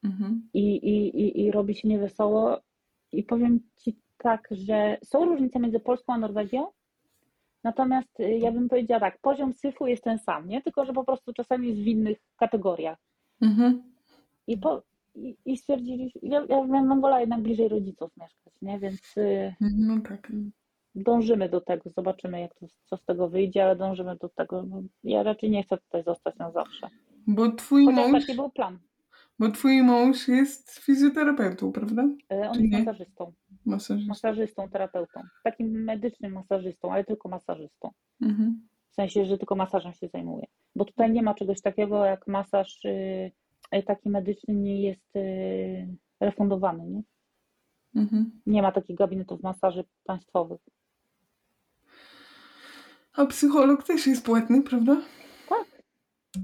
[0.03, 0.49] Mhm.
[0.53, 2.59] i, i, i, i robi się niewesoło.
[3.11, 6.67] I powiem Ci tak, że są różnice między Polską a Norwegią,
[7.71, 10.61] natomiast y, ja bym powiedziała tak, poziom syfu jest ten sam, nie?
[10.61, 12.97] Tylko, że po prostu czasami jest w innych kategoriach.
[13.41, 13.83] Mhm.
[14.47, 14.81] I, po,
[15.15, 18.79] i, i stwierdzili, ja, ja bym wolała jednak bliżej rodziców mieszkać, nie?
[18.79, 20.31] Więc y, No tak.
[20.95, 24.63] dążymy do tego, zobaczymy jak to, co z tego wyjdzie, ale dążymy do tego.
[24.63, 26.87] No, ja raczej nie chcę tutaj zostać na zawsze.
[27.27, 28.79] Bo twój Chociaż mąż, taki był plan.
[29.39, 32.03] bo twój mąż jest fizjoterapeutą, prawda?
[32.33, 32.79] Y, On Czy jest nie?
[32.79, 33.33] masażystą.
[33.71, 34.07] Masażystą.
[34.07, 37.91] masażystą, terapeutą, takim medycznym masażystą, ale tylko masażystą.
[38.21, 38.67] Mhm.
[38.91, 40.45] W sensie, że tylko masażem się zajmuje.
[40.75, 43.31] Bo tutaj nie ma czegoś takiego jak masaż y,
[43.85, 45.87] taki medyczny nie jest y,
[46.19, 46.87] refundowany.
[46.87, 47.01] Nie?
[47.95, 48.41] Mhm.
[48.45, 50.61] nie ma takich gabinetów masaży państwowych.
[53.13, 55.01] A psycholog też jest płatny, prawda?
[55.49, 55.83] Tak.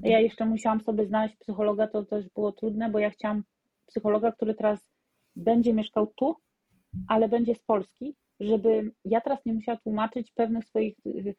[0.04, 3.44] Ja jeszcze musiałam sobie znaleźć psychologa, to też było trudne, bo ja chciałam
[3.88, 4.80] psychologa, który teraz
[5.36, 6.36] będzie mieszkał tu,
[7.08, 11.36] ale będzie z Polski, żeby ja teraz nie musiała tłumaczyć pewnych swoich, y,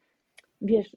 [0.61, 0.95] wiesz,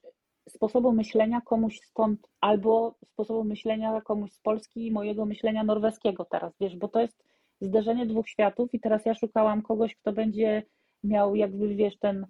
[0.49, 6.53] sposobu myślenia komuś stąd, albo sposobu myślenia komuś z Polski i mojego myślenia norweskiego teraz,
[6.61, 7.25] wiesz, bo to jest
[7.61, 10.63] zderzenie dwóch światów i teraz ja szukałam kogoś, kto będzie
[11.05, 12.27] miał jakby, wiesz, ten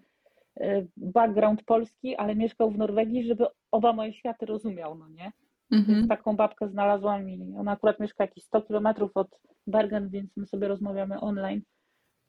[0.61, 5.33] y, background polski, ale mieszkał w Norwegii, żeby oba moje światy rozumiał, no nie?
[5.71, 5.97] Mhm.
[5.97, 10.47] Więc taką babkę znalazłam i ona akurat mieszka jakieś 100 kilometrów od Bergen, więc my
[10.47, 11.63] sobie rozmawiamy online,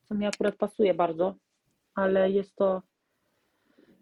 [0.10, 1.36] co mi akurat pasuje bardzo,
[1.96, 2.82] ale jest to,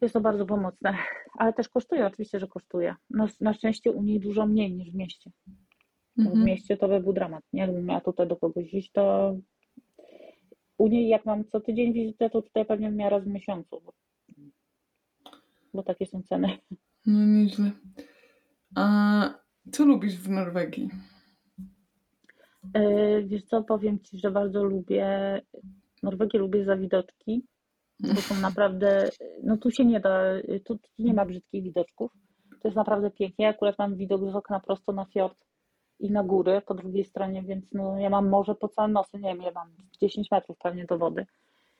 [0.01, 0.97] jest to bardzo pomocne.
[1.37, 2.95] Ale też kosztuje, oczywiście, że kosztuje.
[3.09, 5.31] No, na szczęście u niej dużo mniej niż w mieście.
[6.17, 6.45] Bo W Mhm.
[6.45, 7.43] mieście to by był dramat.
[7.53, 7.61] Nie?
[7.61, 9.35] Jakbym miała tutaj do kogoś iść, to
[10.77, 13.93] u niej jak mam co tydzień wizytę, to tutaj pewnie miała raz w miesiącu, bo,
[15.73, 16.57] bo takie są ceny.
[17.05, 17.71] No nieźle.
[18.75, 19.33] A
[19.71, 20.89] co lubisz w Norwegii?
[22.73, 25.41] E, Wiesz co, powiem Ci, że bardzo lubię,
[26.03, 27.43] Norwegię lubię za widoczki,
[27.99, 29.09] bo są naprawdę,
[29.43, 30.19] no tu się nie da,
[30.65, 32.11] tu, tu nie ma brzydkich widoczków,
[32.61, 35.37] to jest naprawdę pięknie, ja akurat mam widok z okna prosto na fiord
[35.99, 39.29] i na góry po drugiej stronie, więc no ja mam morze po całym nosy, nie
[39.29, 39.67] wiem, ja mam
[40.01, 41.25] 10 metrów pewnie do wody,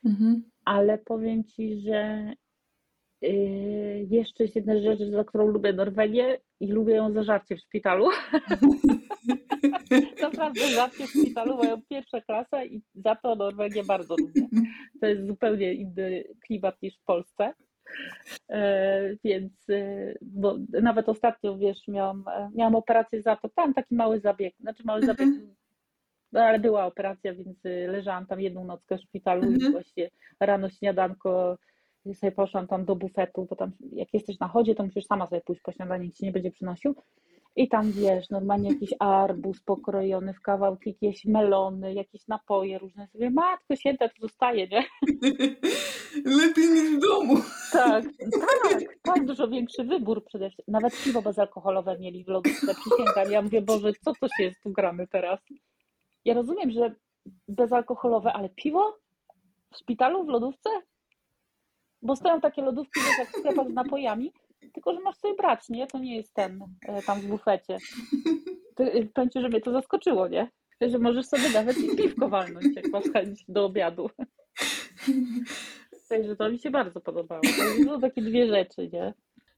[0.06, 0.44] Mhm.
[0.66, 2.34] ale powiem Ci, że
[3.22, 7.60] yy, jeszcze jest jedna rzecz, za którą lubię Norwegię i lubię ją za żarcie w
[7.60, 8.06] szpitalu.
[10.32, 14.48] Naprawdę żarcie w szpitalu mają pierwsza klasa i za to Norwegię bardzo lubię.
[15.02, 17.54] To jest zupełnie inny klimat niż w Polsce.
[18.50, 23.96] E, więc, e, bo nawet ostatnio, wiesz, miałam, e, miałam operację za to, tam taki
[23.96, 25.30] mały zabieg, znaczy mały zabieg,
[26.32, 27.58] no ale była operacja, więc
[27.88, 29.72] leżałam tam jedną nockę w szpitalu i Mhm.
[29.72, 30.10] właśnie
[30.40, 31.58] rano śniadanko
[32.14, 35.42] sobie poszłam tam do bufetu, bo tam jak jesteś na chodzie, to musisz sama sobie
[35.42, 36.96] pójść po śniadanie, nikt ci nie będzie przynosił.
[37.58, 43.08] I tam wiesz, normalnie jakiś arbuz pokrojony w kawałki, jakieś melony, jakieś napoje różne.
[43.08, 44.84] Sobie matko święta, to zostaje, nie?
[46.40, 47.36] Lepiej niż w domu.
[47.72, 50.72] Tak, tak, tak, dużo większy wybór przede wszystkim.
[50.72, 53.32] Nawet piwo bezalkoholowe mieli w lodówce, przysięgam.
[53.32, 55.40] Ja mówię, Boże, co to się jest tu gramy teraz?
[56.26, 56.96] Ja rozumiem, że
[57.48, 58.98] bezalkoholowe, ale piwo?
[59.74, 60.70] W szpitalu, w lodówce?
[62.02, 64.32] Bo stoją takie lodówki, wiesz, jak w sklepach z napojami,
[64.74, 65.88] tylko że masz sobie brać, nie?
[65.88, 67.78] To nie jest ten e, tam w bufecie.
[68.80, 70.52] E, powiem ci, że mnie to zaskoczyło, nie?
[70.82, 74.10] Że możesz sobie nawet i piwko walnąć, jak masz chęć do obiadu.
[76.10, 77.42] Także to mi się bardzo podobało.
[77.42, 79.14] To są takie dwie rzeczy, nie?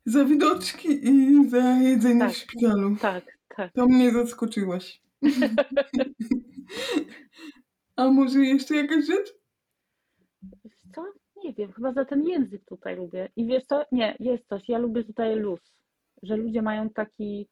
[0.05, 2.32] Za widoczki i za jedzenie Tak.
[2.32, 2.95] w szpitalu.
[3.01, 3.74] Tak, tak.
[3.74, 5.01] To mnie zaskoczyłaś.
[7.95, 9.39] A może jeszcze jakaś rzecz?
[10.96, 11.04] Co?
[11.44, 13.30] Nie wiem, chyba za ten język tutaj lubię.
[13.36, 13.84] I wiesz co?
[13.92, 14.70] Nie, jest coś.
[14.70, 15.60] Ja lubię tutaj luz.
[16.24, 17.48] Że ludzie mają taki,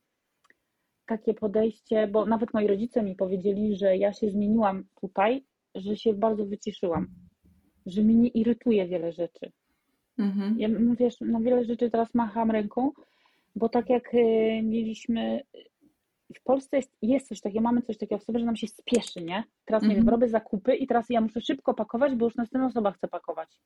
[1.06, 5.44] takie podejście, bo nawet moi rodzice mi powiedzieli, że ja się zmieniłam tutaj,
[5.76, 7.08] że się bardzo wyciszyłam.
[7.86, 9.52] Że mnie nie irytuje wiele rzeczy.
[10.18, 10.60] Mhm.
[10.60, 12.92] Ja m- wiesz, na wiele rzeczy teraz macham ręką,
[13.56, 14.18] bo tak jak y,
[14.64, 15.42] mieliśmy
[16.36, 19.22] w Polsce jest, jest coś takiego, mamy coś takiego w sobie, że nam się spieszy,
[19.22, 19.44] nie?
[19.66, 20.10] Teraz nie wiem, Mhm.
[20.10, 23.60] robię zakupy i teraz ja muszę szybko pakować, bo już następna osoba chce pakować.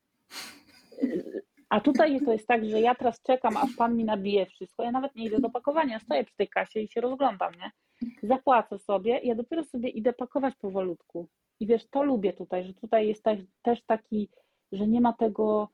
[1.70, 4.84] A tutaj to jest tak, że ja teraz czekam, aż pan mi nabije wszystko.
[4.84, 7.72] Ja nawet nie idę do pakowania, stoję przy tej kasie i się rozglądam, nie?
[8.24, 11.28] Zapłacę sobie, ja dopiero sobie idę pakować powolutku.
[11.60, 14.30] I wiesz, to lubię tutaj, że tutaj jest też, też taki,
[14.72, 15.70] że nie ma tego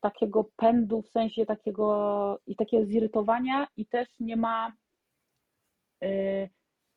[0.00, 4.72] takiego pędu, w sensie takiego i takiego zirytowania i też nie ma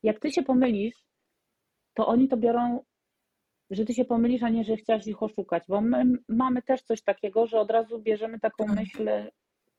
[0.03, 0.95] jak ty się pomylisz,
[1.93, 2.83] to oni to biorą,
[3.69, 7.01] że ty się pomylisz, a nie, że chciałaś ich oszukać, bo my mamy też coś
[7.01, 8.75] takiego, że od razu bierzemy taką Tak.
[8.75, 9.09] myśl,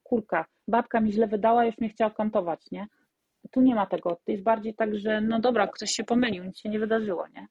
[0.02, 2.86] kurka, babka mi źle wydała, już mnie chciała kantować, nie?
[3.50, 6.58] Tu nie ma tego, to jest bardziej tak, że no dobra, ktoś się pomylił, nic
[6.58, 7.46] się nie wydarzyło, nie?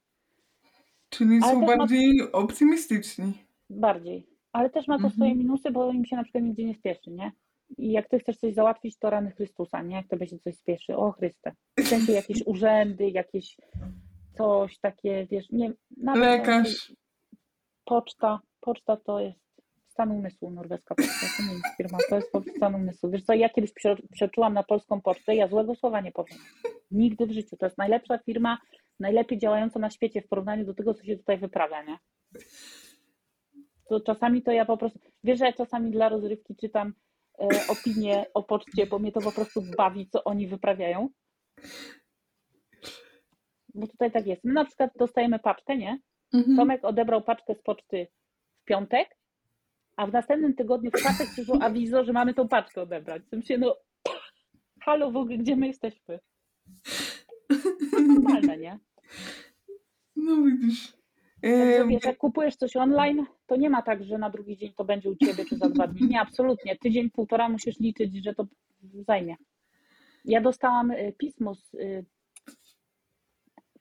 [1.10, 3.34] Czyli Ale są też ma- bardziej optymistyczni.
[3.70, 4.28] Bardziej.
[4.54, 5.14] Ale też ma to Mhm.
[5.14, 7.32] swoje minusy, bo im się na przykład nigdzie nie spieszy, nie?
[7.78, 9.96] I jak ty chcesz coś załatwić, to rany Chrystusa, nie?
[9.96, 11.52] Jak tobie się coś spieszy, o Chryste.
[11.78, 13.58] W sensie jakieś urzędy, jakieś
[14.38, 15.74] coś takie, wiesz, nie...
[15.98, 16.94] Nawet Lekarz.
[17.86, 19.40] Poczta, poczta to jest
[19.88, 23.10] stan umysłu, norweska poczta, to nie jest firma, to jest po prostu stan umysłu.
[23.10, 26.38] Wiesz co, ja kiedyś prze- przeczułam na polską pocztę, ja złego słowa nie powiem.
[26.92, 27.58] Nigdy w życiu.
[27.58, 28.58] To jest najlepsza firma,
[29.00, 31.98] najlepiej działająca na świecie w porównaniu do tego, co się tutaj wyprawia, nie?
[33.90, 36.94] To czasami to ja po prostu, wiesz, że ja czasami dla rozrywki czytam
[37.70, 41.10] opinie o poczcie, bo mnie to po prostu bawi, co oni wyprawiają.
[43.74, 44.44] Bo tutaj tak jest.
[44.44, 46.00] My na przykład dostajemy paczkę, nie?
[46.34, 46.58] Mhm.
[46.58, 48.08] Tomek odebrał paczkę z poczty
[48.62, 49.18] w piątek,
[49.98, 53.24] a w następnym tygodniu w czwartek przyszło awizo, że mamy tą paczkę odebrać.
[53.24, 53.78] W sensie, no,
[54.82, 56.20] halo w ogóle, gdzie my jesteśmy?
[57.92, 58.80] To normalne, nie?
[60.16, 61.01] No widzisz.
[61.42, 64.86] Także wiesz, jak kupujesz coś online, to nie ma tak, że na drugi dzień to
[64.86, 66.08] będzie u ciebie czy za dwa dni.
[66.08, 66.78] Nie, absolutnie.
[66.78, 68.46] Tydzień, półtora musisz liczyć, że to
[69.08, 69.36] zajmie.
[70.26, 72.06] Ja dostałam y, pismo z, y,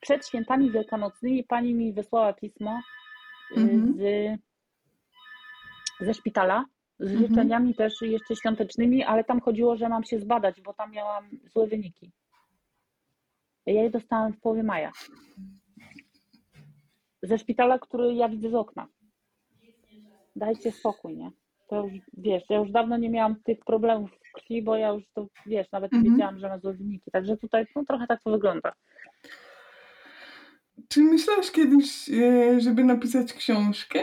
[0.00, 1.44] przed świętami wielkanocnymi.
[1.44, 2.80] Pani mi wysłała pismo
[3.56, 3.94] y, Mhm.
[3.96, 4.40] z,
[6.00, 6.64] ze szpitala
[6.98, 7.28] z Mhm.
[7.28, 11.66] życzeniami też jeszcze świątecznymi, ale tam chodziło, że mam się zbadać, bo tam miałam złe
[11.66, 12.11] wyniki.
[13.66, 14.92] Ja je dostałam w połowie maja.
[17.22, 18.86] Ze szpitala, który ja widzę z okna.
[20.36, 21.30] Dajcie spokój, nie?
[21.68, 25.04] To już, wiesz, ja już dawno nie miałam tych problemów w krwi, bo ja już
[25.14, 26.12] to, wiesz, nawet Mhm.
[26.12, 27.10] wiedziałam, że ma złe wyniki.
[27.10, 28.72] Także tutaj, no trochę tak to wygląda.
[30.88, 34.00] Czy myślałaś kiedyś, e, żeby napisać książkę?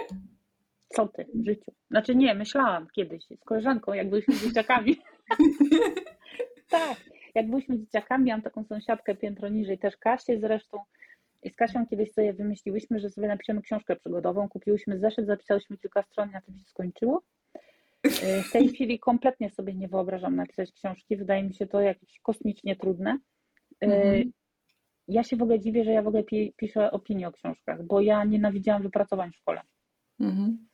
[0.90, 1.72] Co ty w życiu?
[1.92, 4.98] Znaczy nie, myślałam kiedyś z koleżanką, jak byliśmy dzieciakami.
[6.70, 6.98] tak,
[7.36, 10.78] jak byliśmy dzieciakami, miałam taką sąsiadkę piętro niżej, też Kasię zresztą.
[11.44, 14.50] I z Kasią kiedyś sobie wymyśliłyśmy, że sobie napiszemy książkę przygodową.
[14.50, 17.22] Kupiłyśmy zeszyt, zapisałyśmy kilka stron, na tym się skończyło.
[18.04, 21.18] E, W tej chwili kompletnie sobie nie wyobrażam napisać książki.
[21.18, 23.18] Wydaje mi się to jakieś kosmicznie trudne.
[23.82, 24.32] E, Mhm.
[25.08, 28.02] Ja się w ogóle dziwię, że ja w ogóle pi- piszę opinie o książkach, bo
[28.02, 29.62] ja nienawidziłam wypracowań w szkole.
[30.20, 30.68] Mhm.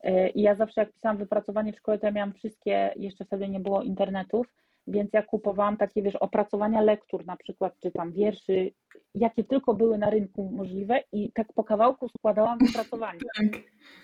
[0.00, 3.48] E, I ja zawsze jak pisałam wypracowanie w szkole, to ja miałam wszystkie, jeszcze wtedy
[3.48, 4.46] nie było internetów,
[4.88, 8.72] więc ja kupowałam takie, wiesz, opracowania lektur na przykład, czy tam wierszy,
[9.14, 13.62] jakie tylko były na rynku możliwe i tak po kawałku składałam wypracowanie, Tak.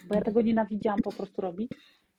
[0.08, 1.70] bo ja tego nienawidziałam po prostu robić.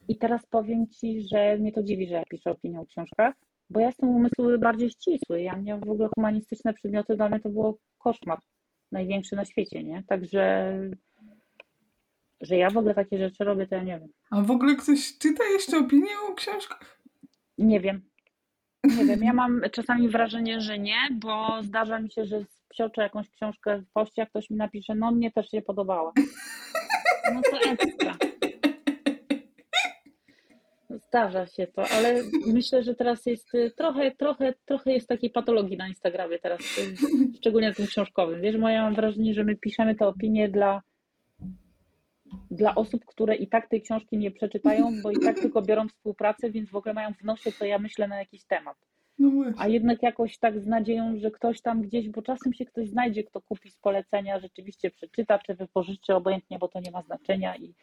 [0.07, 3.33] I teraz powiem Ci, że mnie to dziwi, że ja piszę opinię o książkach,
[3.69, 5.41] bo ja jestem umysłowy bardziej ścisły.
[5.41, 8.39] Ja mnie w ogóle humanistyczne przedmioty dla mnie to było koszmar
[8.91, 10.03] największy na świecie, nie?
[10.07, 10.73] Także,
[12.41, 14.09] że ja w ogóle takie rzeczy robię, to ja nie wiem.
[14.31, 17.01] A w ogóle ktoś czyta jeszcze opinie o książkach?
[17.57, 18.01] Nie wiem.
[18.85, 23.29] Nie wiem, ja mam czasami wrażenie, że nie, bo zdarza mi się, że psioczę jakąś
[23.29, 26.13] książkę w poście, ktoś mi napisze, no mnie też się podobała.
[27.33, 28.17] No to ekstra.
[30.89, 35.77] Zdarza się to, ale myślę, że teraz jest y, trochę, trochę, trochę jest takiej patologii
[35.77, 36.95] na Instagramie teraz, y,
[37.37, 38.41] szczególnie na tym książkowym.
[38.41, 40.81] Wiesz, bo ja mam wrażenie, że my piszemy te opinie dla,
[42.51, 46.51] dla osób, które i tak tej książki nie przeczytają, bo i tak tylko biorą współpracę,
[46.51, 48.77] więc w ogóle mają w nosie, co ja myślę na jakiś temat.
[49.19, 49.31] No.
[49.57, 53.23] A jednak jakoś tak z nadzieją, że ktoś tam gdzieś, bo czasem się ktoś znajdzie,
[53.23, 57.55] kto kupi z polecenia, rzeczywiście przeczyta, czy wypożyczy obojętnie, bo to nie ma znaczenia.
[57.55, 57.73] I,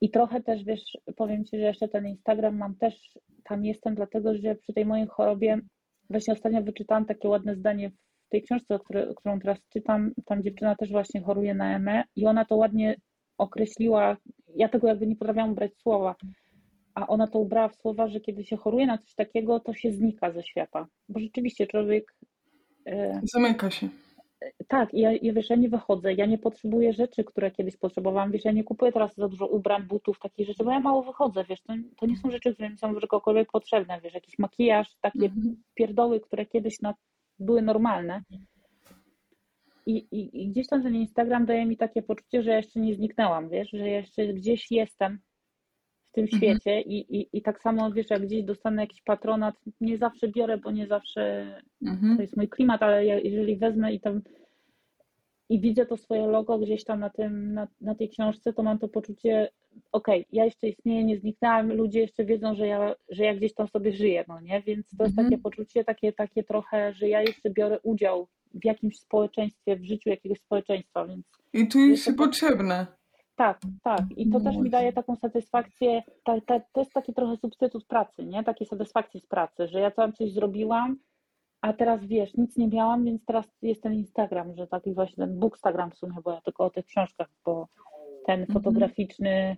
[0.00, 4.34] i trochę też, wiesz, powiem Ci, że jeszcze ten Instagram mam też, tam jestem dlatego,
[4.34, 5.58] że przy tej mojej chorobie,
[6.10, 10.42] właśnie ostatnio wyczytałam takie ładne zdanie w tej książce, o której, którą teraz czytam, tam
[10.42, 12.96] dziewczyna też właśnie choruje na ME i ona to ładnie
[13.38, 14.16] określiła,
[14.56, 16.14] ja tego jakby nie potrafiłam brać słowa,
[16.94, 19.92] a ona to ubrała w słowa, że kiedy się choruje na coś takiego, to się
[19.92, 20.86] znika ze świata.
[21.08, 22.16] Bo rzeczywiście człowiek.
[22.86, 23.88] e, Zamyka się.
[24.68, 28.44] tak, ja, ja wiesz, ja nie wychodzę, ja nie potrzebuję rzeczy, które kiedyś potrzebowałam, wiesz,
[28.44, 31.62] ja nie kupuję teraz za dużo ubrań, butów, takich rzeczy, bo ja mało wychodzę, wiesz,
[31.62, 35.62] to, to nie są rzeczy, które mi są czegokolwiek potrzebne, wiesz, jakiś makijaż, takie Mhm.
[35.74, 36.94] pierdoły, które kiedyś na,
[37.38, 38.22] były normalne.
[39.86, 42.94] I, i, I gdzieś tam ten Instagram daje mi takie poczucie, że ja jeszcze nie
[42.94, 45.18] zniknęłam, wiesz, że jeszcze gdzieś jestem
[46.10, 46.42] w tym Mhm.
[46.42, 50.58] świecie i, i, i tak samo, wiesz, jak gdzieś dostanę jakiś patronat, nie zawsze biorę,
[50.58, 51.46] bo nie zawsze
[51.82, 52.16] Mhm.
[52.16, 54.22] to jest mój klimat, ale ja, jeżeli wezmę i tam
[55.48, 58.78] i widzę to swoje logo gdzieś tam na, tym, na, na tej książce, to mam
[58.78, 59.48] to poczucie,
[59.92, 63.68] okej, ja jeszcze istnieję, nie zniknęłam, ludzie jeszcze wiedzą, że ja, że ja gdzieś tam
[63.68, 64.62] sobie żyję, no nie?
[64.62, 65.30] Więc to jest Mhm.
[65.30, 70.10] takie poczucie, takie, takie trochę, że ja jeszcze biorę udział w jakimś społeczeństwie, w życiu
[70.10, 72.86] jakiegoś społeczeństwa, więc I czujesz Jest się to tak- potrzebna.
[73.36, 74.00] tak, tak.
[74.16, 76.02] I to No też mi daje taką satysfakcję.
[76.24, 78.44] Ta, ta, to jest taki trochę substytut pracy, nie?
[78.44, 80.96] Takiej satysfakcji z pracy, że ja tam coś zrobiłam,
[81.60, 85.38] a teraz wiesz, nic nie miałam, więc teraz jest ten Instagram, że taki właśnie ten
[85.38, 87.68] Bookstagram w sumie, bo ja tylko o tych książkach, bo
[88.26, 88.54] ten Mhm.
[88.62, 89.56] fotograficzny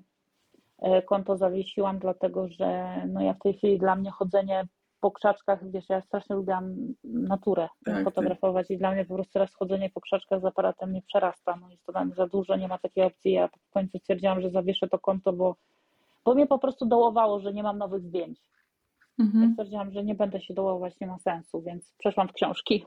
[0.79, 4.65] e, konto zawiesiłam, dlatego że no ja w tej chwili dla mnie chodzenie
[5.07, 9.55] po krzaczkach, wiesz, ja strasznie lubiłam naturę Tak, fotografować i dla mnie po prostu teraz
[9.55, 12.69] chodzenie po krzaczkach z aparatem mnie przerasta, no jest to dla mnie za dużo, nie
[12.69, 15.57] ma takiej opcji, ja w końcu stwierdziłam, że zawieszę to konto, bo,
[16.25, 18.41] bo mnie po prostu dołowało, że nie mam nowych zdjęć.
[19.19, 19.53] Ja Mhm.
[19.53, 22.85] stwierdziłam, że nie będę się dołować, nie ma sensu, więc przeszłam w książki.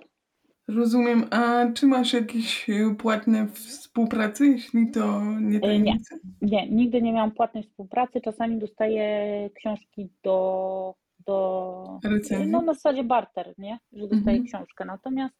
[0.68, 1.24] Rozumiem.
[1.32, 6.16] A czy masz jakieś e, płatne współpracy, jeśli to nie tajemnica?
[6.42, 10.96] Nie, nigdy nie miałam płatnej współpracy, czasami dostaję książki do,
[11.26, 12.00] do
[12.48, 13.80] no na zasadzie barter, nie?
[13.94, 14.44] Że dostaję Mhm.
[14.46, 15.36] książkę, natomiast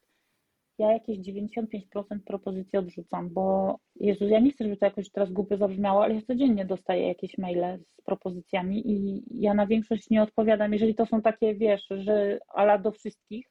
[0.78, 5.56] ja jakieś 95% propozycji odrzucam, bo Jezu, ja nie chcę, żeby to jakoś teraz głupio
[5.56, 10.72] zabrzmiało, ale ja codziennie dostaję jakieś maile z propozycjami i ja na większość nie odpowiadam,
[10.72, 13.46] jeżeli to są takie, wiesz, że ala do wszystkich,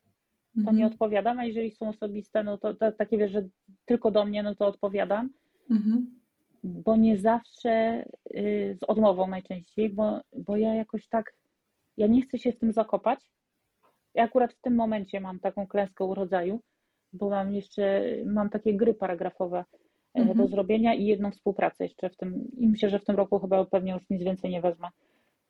[0.55, 0.91] to nie Mhm.
[0.91, 3.47] odpowiadam, a jeżeli są osobiste, no to, to takie wiesz, że
[3.85, 5.29] tylko do mnie, no to odpowiadam.
[5.71, 6.19] Mhm.
[6.63, 8.05] bo nie zawsze
[8.35, 11.33] y, z odmową najczęściej, bo, bo ja jakoś tak,
[11.99, 13.19] ja nie chcę się w tym zakopać.
[14.13, 16.59] Ja akurat w tym momencie mam taką klęskę urodzaju,
[17.13, 20.37] bo mam jeszcze, mam takie gry paragrafowe e, Mhm.
[20.37, 23.65] do zrobienia i jedną współpracę jeszcze w tym, i myślę, że w tym roku chyba
[23.65, 24.87] pewnie już nic więcej nie wezmę.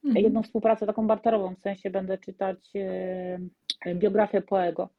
[0.05, 0.23] Mhm.
[0.23, 4.89] Jedną współpracę taką barterową, w sensie będę czytać e, biografię Poego.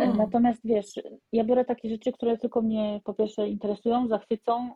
[0.00, 0.14] E.
[0.14, 0.86] Natomiast wiesz,
[1.32, 4.74] ja biorę takie rzeczy, które tylko mnie po pierwsze interesują, zachwycą,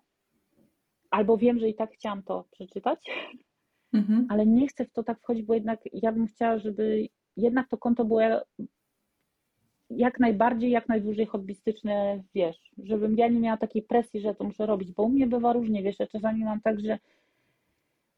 [1.11, 2.99] albo wiem, że i tak chciałam to przeczytać,
[3.93, 4.27] Mhm.
[4.31, 7.79] ale nie chcę w to tak wchodzić, bo jednak ja bym chciała, żeby jednak to
[7.79, 8.21] konto było
[9.91, 14.67] jak najbardziej, jak najdłużej hobbystyczne, wiesz, żebym ja nie miała takiej presji, że to muszę
[14.67, 16.99] robić, bo u mnie bywa różnie, wiesz, ja czasami mam tak, że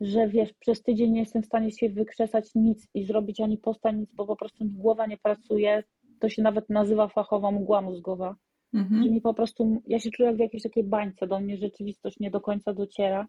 [0.01, 3.91] że wiesz, przez tydzień nie jestem w stanie się wykrzesać nic i zrobić ani posta,
[3.91, 5.83] nic, bo po prostu mi głowa nie pracuje.
[6.21, 8.37] To się nawet nazywa fachowa mgła mózgowa,
[8.75, 9.13] że Mhm.
[9.13, 12.31] mi po prostu, ja się czuję jak w jakiejś takiej bańce, do mnie rzeczywistość nie
[12.31, 13.27] do końca dociera.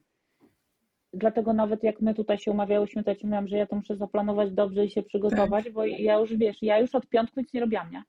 [1.16, 3.96] Dlatego nawet jak my tutaj się umawiałyśmy, to ja ci mówiłam, że ja to muszę
[3.96, 7.60] zaplanować dobrze i się przygotować, bo ja już, wiesz, ja już od piątku nic nie
[7.60, 8.04] robiłam, nie?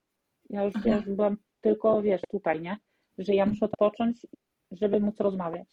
[0.50, 2.76] Ja już, ja już byłam tylko, wiesz, tutaj, nie?
[3.18, 4.26] Że ja muszę odpocząć,
[4.70, 5.68] żeby móc rozmawiać.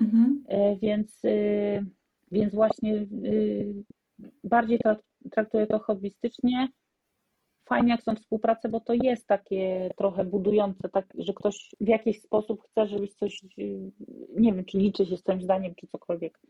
[0.00, 0.44] Mhm.
[0.48, 1.84] E, Więc, y,
[2.32, 3.74] więc właśnie y,
[4.44, 6.68] bardziej tra- traktuję to hobbystycznie.
[7.68, 12.20] Fajnie, jak są współprace, bo to jest takie trochę budujące, tak, że ktoś w jakiś
[12.20, 13.90] sposób chce, żebyś coś, y,
[14.36, 16.40] nie wiem, czy liczy się z twoim zdaniem, czy cokolwiek.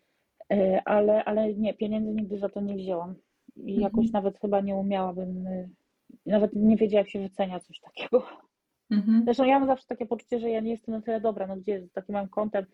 [0.52, 3.14] E, Ale, ale nie, pieniędzy nigdy za to nie wzięłam.
[3.56, 4.12] I jakoś Mhm.
[4.12, 5.68] nawet chyba nie umiałabym, y,
[6.26, 8.26] nawet nie wiedziała, jak się wycenia coś takiego.
[8.90, 9.22] Mhm.
[9.24, 11.80] Zresztą ja mam zawsze takie poczucie, że ja nie jestem na tyle dobra, no gdzie
[11.86, 12.66] z takim mam kątem,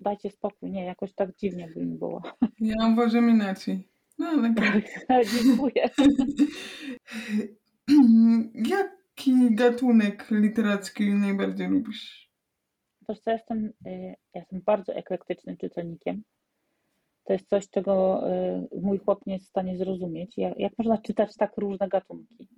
[0.00, 2.22] dajcie spokój, nie, jakoś tak dziwnie by mi było.
[2.60, 3.88] Ja uważam inaczej.
[4.18, 4.82] No, ale tak.
[5.26, 5.90] Dziękuję.
[8.54, 12.29] Jaki gatunek literacki najbardziej lubisz?
[13.08, 13.90] Wiesz co, jestem, y,
[14.34, 16.22] ja jestem bardzo eklektycznym czytelnikiem.
[17.24, 18.22] To jest coś, czego
[18.74, 20.38] y, mój chłop nie jest w stanie zrozumieć.
[20.38, 22.48] Jak, jak można czytać tak różne gatunki?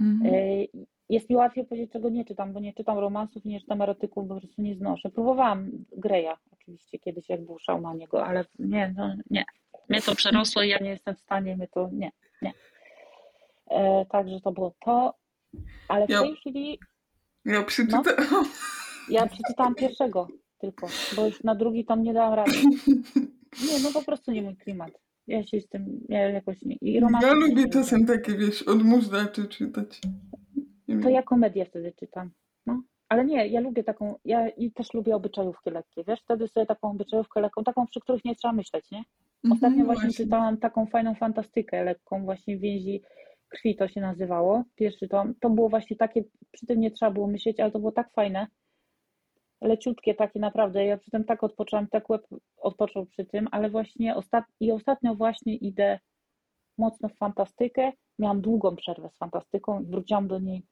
[0.00, 0.34] Mhm.
[0.34, 0.68] Y,
[1.08, 4.34] Jest mi łatwiej powiedzieć, czego nie czytam, bo nie czytam romansów, nie czytam erotyków, bo
[4.34, 5.10] po prostu nie znoszę.
[5.10, 9.44] Próbowałam Greya oczywiście kiedyś, jak był szał na niego, ale nie, no nie.
[9.88, 12.10] Mnie to przerosło i ja nie jestem w stanie, mnie to nie,
[12.42, 12.52] nie.
[13.70, 15.14] E, także to było to,
[15.88, 16.78] ale w Ja- tej chwili
[17.44, 18.04] Ja przeczytałam.
[19.08, 20.28] Ja przeczytałam pierwszego
[20.58, 20.86] tylko,
[21.16, 22.52] bo już na drugi tom nie dałam rady.
[23.62, 24.90] Nie, no po prostu nie mój klimat.
[25.26, 26.76] Ja się z tym, ja jakoś nie.
[26.80, 26.92] I
[27.22, 30.00] Ja lubię czasem takie, wiesz, odmóżdacze czytać.
[30.88, 31.10] Nie To wiem.
[31.14, 32.30] ja komedię wtedy czytam.
[32.66, 32.82] No.
[33.08, 36.90] Ale nie, ja lubię taką, ja i też lubię obyczajówki lekkie, wiesz, wtedy sobie taką
[36.90, 39.02] obyczajówkę lekką, taką, przy których nie trzeba myśleć, nie?
[39.52, 43.02] Ostatnio Mhm, właśnie czytałam taką fajną fantastykę lekką, właśnie więzi
[43.48, 45.34] krwi to się nazywało, pierwszy tom.
[45.40, 48.46] To było właśnie takie, przy tym nie trzeba było myśleć, ale to było tak fajne,
[49.64, 54.16] leciutkie takie naprawdę, ja przy tym tak odpoczęłam, tak łeb odpoczął przy tym, ale właśnie
[54.16, 54.44] ostat...
[54.60, 55.98] i ostatnio właśnie idę
[56.78, 60.62] mocno w fantastykę, miałam długą przerwę z fantastyką i wróciłam do niej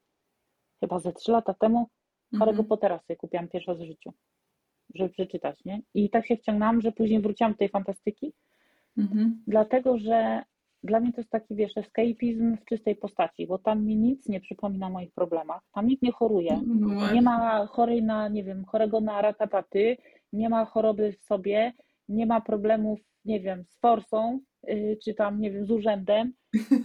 [0.79, 1.87] chyba ze trzy lata temu,
[2.33, 2.65] Harry'ego Mhm.
[2.65, 4.13] Pottera sobie kupiłam pierwszy raz w życiu,
[4.95, 5.81] żeby przeczytać, nie?
[5.93, 8.33] I tak się wciągnęłam, że później wróciłam do tej fantastyki,
[8.97, 9.43] Mhm.
[9.47, 10.43] dlatego że
[10.83, 14.39] dla mnie to jest taki, wiesz, escapizm w czystej postaci, bo tam mi nic nie
[14.39, 17.13] przypomina o moich problemach, tam nikt nie choruje, No właśnie.
[17.15, 19.97] nie ma chorej na, nie wiem, chorego na ratapaty,
[20.33, 21.73] nie ma choroby w sobie,
[22.09, 26.33] nie ma problemów, nie wiem, z forsą, yy, czy tam, nie wiem, z urzędem,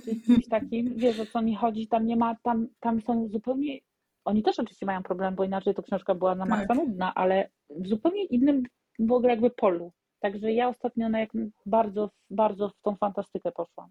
[0.04, 3.28] czy z czymś takim, wiesz o co mi chodzi, tam nie ma, tam, tam są
[3.28, 3.78] zupełnie,
[4.24, 6.76] oni też oczywiście mają problem, bo inaczej to książka była na maksa Tak.
[6.76, 8.62] nudna, ale w zupełnie innym
[8.98, 9.92] w ogóle jakby polu.
[10.20, 11.30] Także ja ostatnio na jak
[11.66, 13.90] bardzo, bardzo w tą fantastykę poszłam.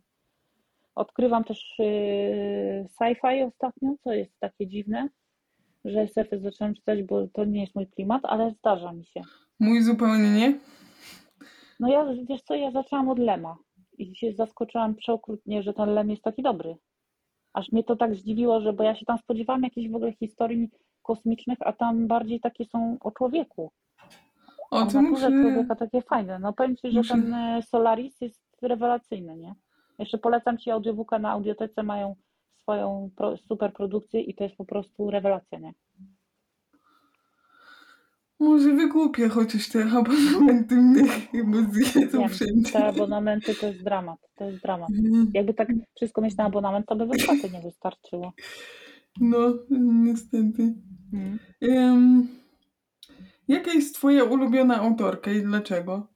[0.95, 5.09] Odkrywam też yy, sci-fi ostatnio, co jest takie dziwne,
[5.85, 9.21] że SF zaczęłam czytać, bo to nie jest mój klimat, ale zdarza mi się.
[9.59, 10.59] Mój zupełnie nie.
[11.79, 13.57] No ja, wiesz co, ja zaczęłam od Lema
[13.97, 16.77] i się zaskoczyłam przeokrutnie, że ten Lem jest taki dobry.
[17.53, 20.69] Aż mnie to tak zdziwiło, że bo ja się tam spodziewałam jakichś w ogóle historii
[21.03, 23.71] kosmicznych, a tam bardziej takie są o człowieku.
[24.71, 26.39] O, O to naturze człowieka takie fajne.
[26.39, 29.55] No powiem Ci, że muszę- ten e, Solaris jest rewelacyjny, nie?
[29.99, 32.15] Jeszcze polecam Ci audiobooka na audiotece, mają
[32.61, 35.73] swoją pro, super produkcję i to jest po prostu rewelacja, nie?
[38.39, 41.03] Może wygłupię chociaż te abonamenty mnie,
[41.45, 42.71] bo zjedzą Wiem, wszędzie.
[42.71, 44.89] te abonamenty to jest dramat, to jest dramat.
[44.89, 45.31] Mhm.
[45.33, 48.33] Jakby tak wszystko mieć na abonament, to by wypłaty nie wystarczyło.
[49.21, 49.37] No,
[49.79, 50.73] niestety.
[51.13, 51.39] Mm.
[51.61, 52.27] Em,
[53.47, 56.07] jaka jest twoja ulubiona autorka i dlaczego?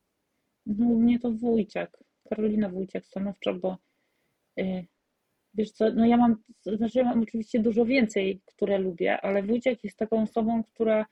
[0.66, 3.78] No, u mnie to Wójciak, Karolina Wójciak stanowczo, bo
[4.60, 4.86] y,
[5.54, 6.36] wiesz co, no ja mam,
[6.78, 11.06] znaczy ja mam oczywiście dużo więcej, które lubię, ale Wójciak jest taką osobą, która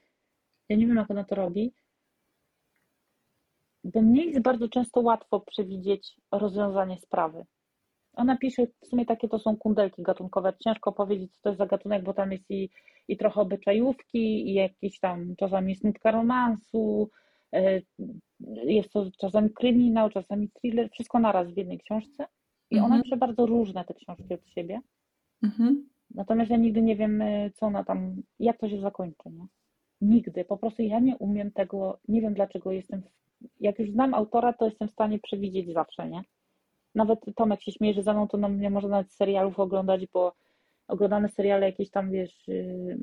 [0.70, 1.74] Ja nie wiem, jak ona to robi,
[3.84, 7.45] bo mnie jest bardzo często łatwo przewidzieć rozwiązanie sprawy.
[8.14, 10.53] Ona pisze, w sumie takie to są kundelki gatunkowe.
[10.64, 12.70] Ciężko powiedzieć, co to jest za gatunek, bo tam jest i,
[13.07, 17.10] i trochę obyczajówki, i jakieś tam czasami jest nutka romansu,
[17.53, 17.82] e,
[18.66, 22.26] jest to czasami kryminał, czasami thriller, wszystko naraz w jednej książce.
[22.72, 23.03] I ona Mhm.
[23.03, 24.82] pisze bardzo różne te książki od siebie.
[25.43, 25.89] Mhm.
[26.16, 29.45] Natomiast ja nigdy nie wiem, y, co ona tam, jak to się zakończy, nie?
[30.01, 30.45] Nigdy.
[30.45, 33.01] Po prostu ja nie umiem tego, nie wiem dlaczego jestem,
[33.60, 36.22] jak już znam autora, to jestem w stanie przewidzieć zawsze, nie?
[36.95, 40.33] Nawet Tomek się śmieje, że za mną to nam nie można nawet serialów oglądać, bo
[40.87, 42.97] oglądamy seriale jakieś tam, wiesz, yy,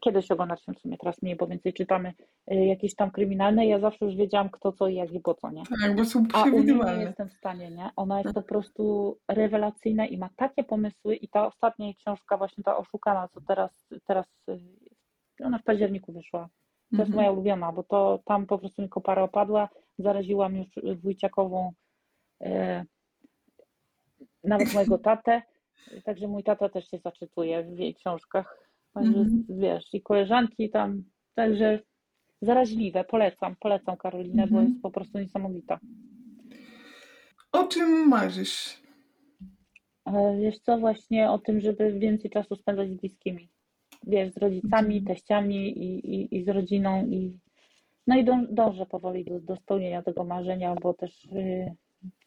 [0.00, 2.12] kiedyś oglądaliśmy w sumie, teraz mniej, bo więcej czytamy
[2.46, 5.50] yy, jakieś tam kryminalne, ja zawsze już wiedziałam kto co i jak i po co,
[5.50, 5.62] nie?
[5.80, 7.90] Tak, bo są A u nie jestem w stanie, nie?
[7.96, 12.64] Ona jest po prostu rewelacyjna i ma takie pomysły i ta ostatnia jej książka, właśnie
[12.64, 14.58] ta Oszukana, co teraz, teraz y,
[15.44, 16.48] ona w październiku wyszła.
[16.90, 17.16] To jest Mhm.
[17.16, 20.66] moja ulubiona, bo to tam po prostu mi kopara opadła, zaraziłam już
[21.02, 21.72] Wójciakową e,
[24.44, 25.42] nawet mojego tatę,
[26.04, 28.68] także mój tata też się zaczytuje w jej książkach.
[28.94, 29.44] Także Mhm.
[29.48, 31.80] wiesz, i koleżanki tam, także
[32.42, 34.66] zaraźliwe, polecam, polecam Karolinę, bo Mhm.
[34.68, 35.78] jest po prostu niesamowita.
[37.52, 38.82] O czym marzysz?
[40.06, 43.48] E, Wiesz co, właśnie o tym, żeby więcej czasu spędzać z bliskimi.
[44.06, 45.04] Wiesz, z rodzicami, Mhm.
[45.04, 47.06] teściami i, i, i z rodziną.
[47.06, 47.38] I...
[48.06, 51.74] No i dąż, dążę powoli do, do spełnienia tego marzenia, bo też y,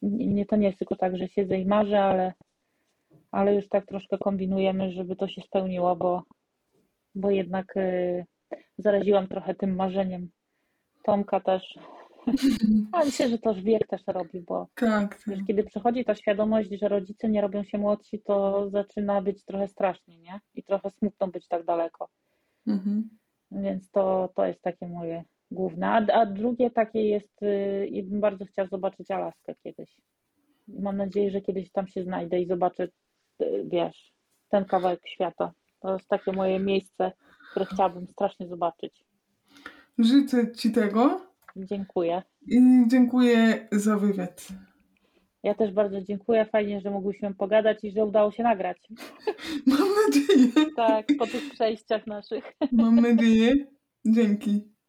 [0.02, 2.32] nie, to nie jest tylko tak, że siedzę i marzę, ale,
[3.30, 6.22] ale już tak troszkę kombinujemy, żeby to się spełniło, bo,
[7.14, 8.24] bo jednak y,
[8.78, 10.30] zaraziłam trochę tym marzeniem
[11.04, 11.78] Tomka też.
[12.92, 15.38] A myślę, że też wiek też robi, bo Tak, tak.
[15.46, 20.18] Kiedy przychodzi ta świadomość, że rodzice nie robią się młodsi, to zaczyna być trochę strasznie,
[20.18, 20.40] nie?
[20.54, 22.08] I trochę smutno być tak daleko.
[22.66, 23.10] Mhm.
[23.50, 25.86] Więc to, to jest takie moje główne.
[25.86, 29.96] A, a drugie takie jest, y, bym bardzo chciała zobaczyć Alaskę kiedyś.
[30.68, 32.88] Mam nadzieję, że kiedyś tam się znajdę i zobaczę,
[33.42, 34.12] y, wiesz,
[34.48, 35.52] ten kawałek świata.
[35.80, 37.12] To jest takie moje miejsce,
[37.50, 39.04] które chciałabym strasznie zobaczyć.
[39.98, 41.20] Życzę Ci tego
[41.56, 42.22] Dziękuję.
[42.46, 44.48] i dziękuję za wywiad.
[45.42, 46.46] Ja też bardzo dziękuję.
[46.52, 48.78] Fajnie, że mogłyśmy pogadać i że udało się nagrać.
[49.66, 50.66] Mam nadzieję.
[50.76, 52.44] Tak, po tych przejściach naszych.
[52.72, 53.54] Mam nadzieję.
[54.06, 54.79] Dzięki.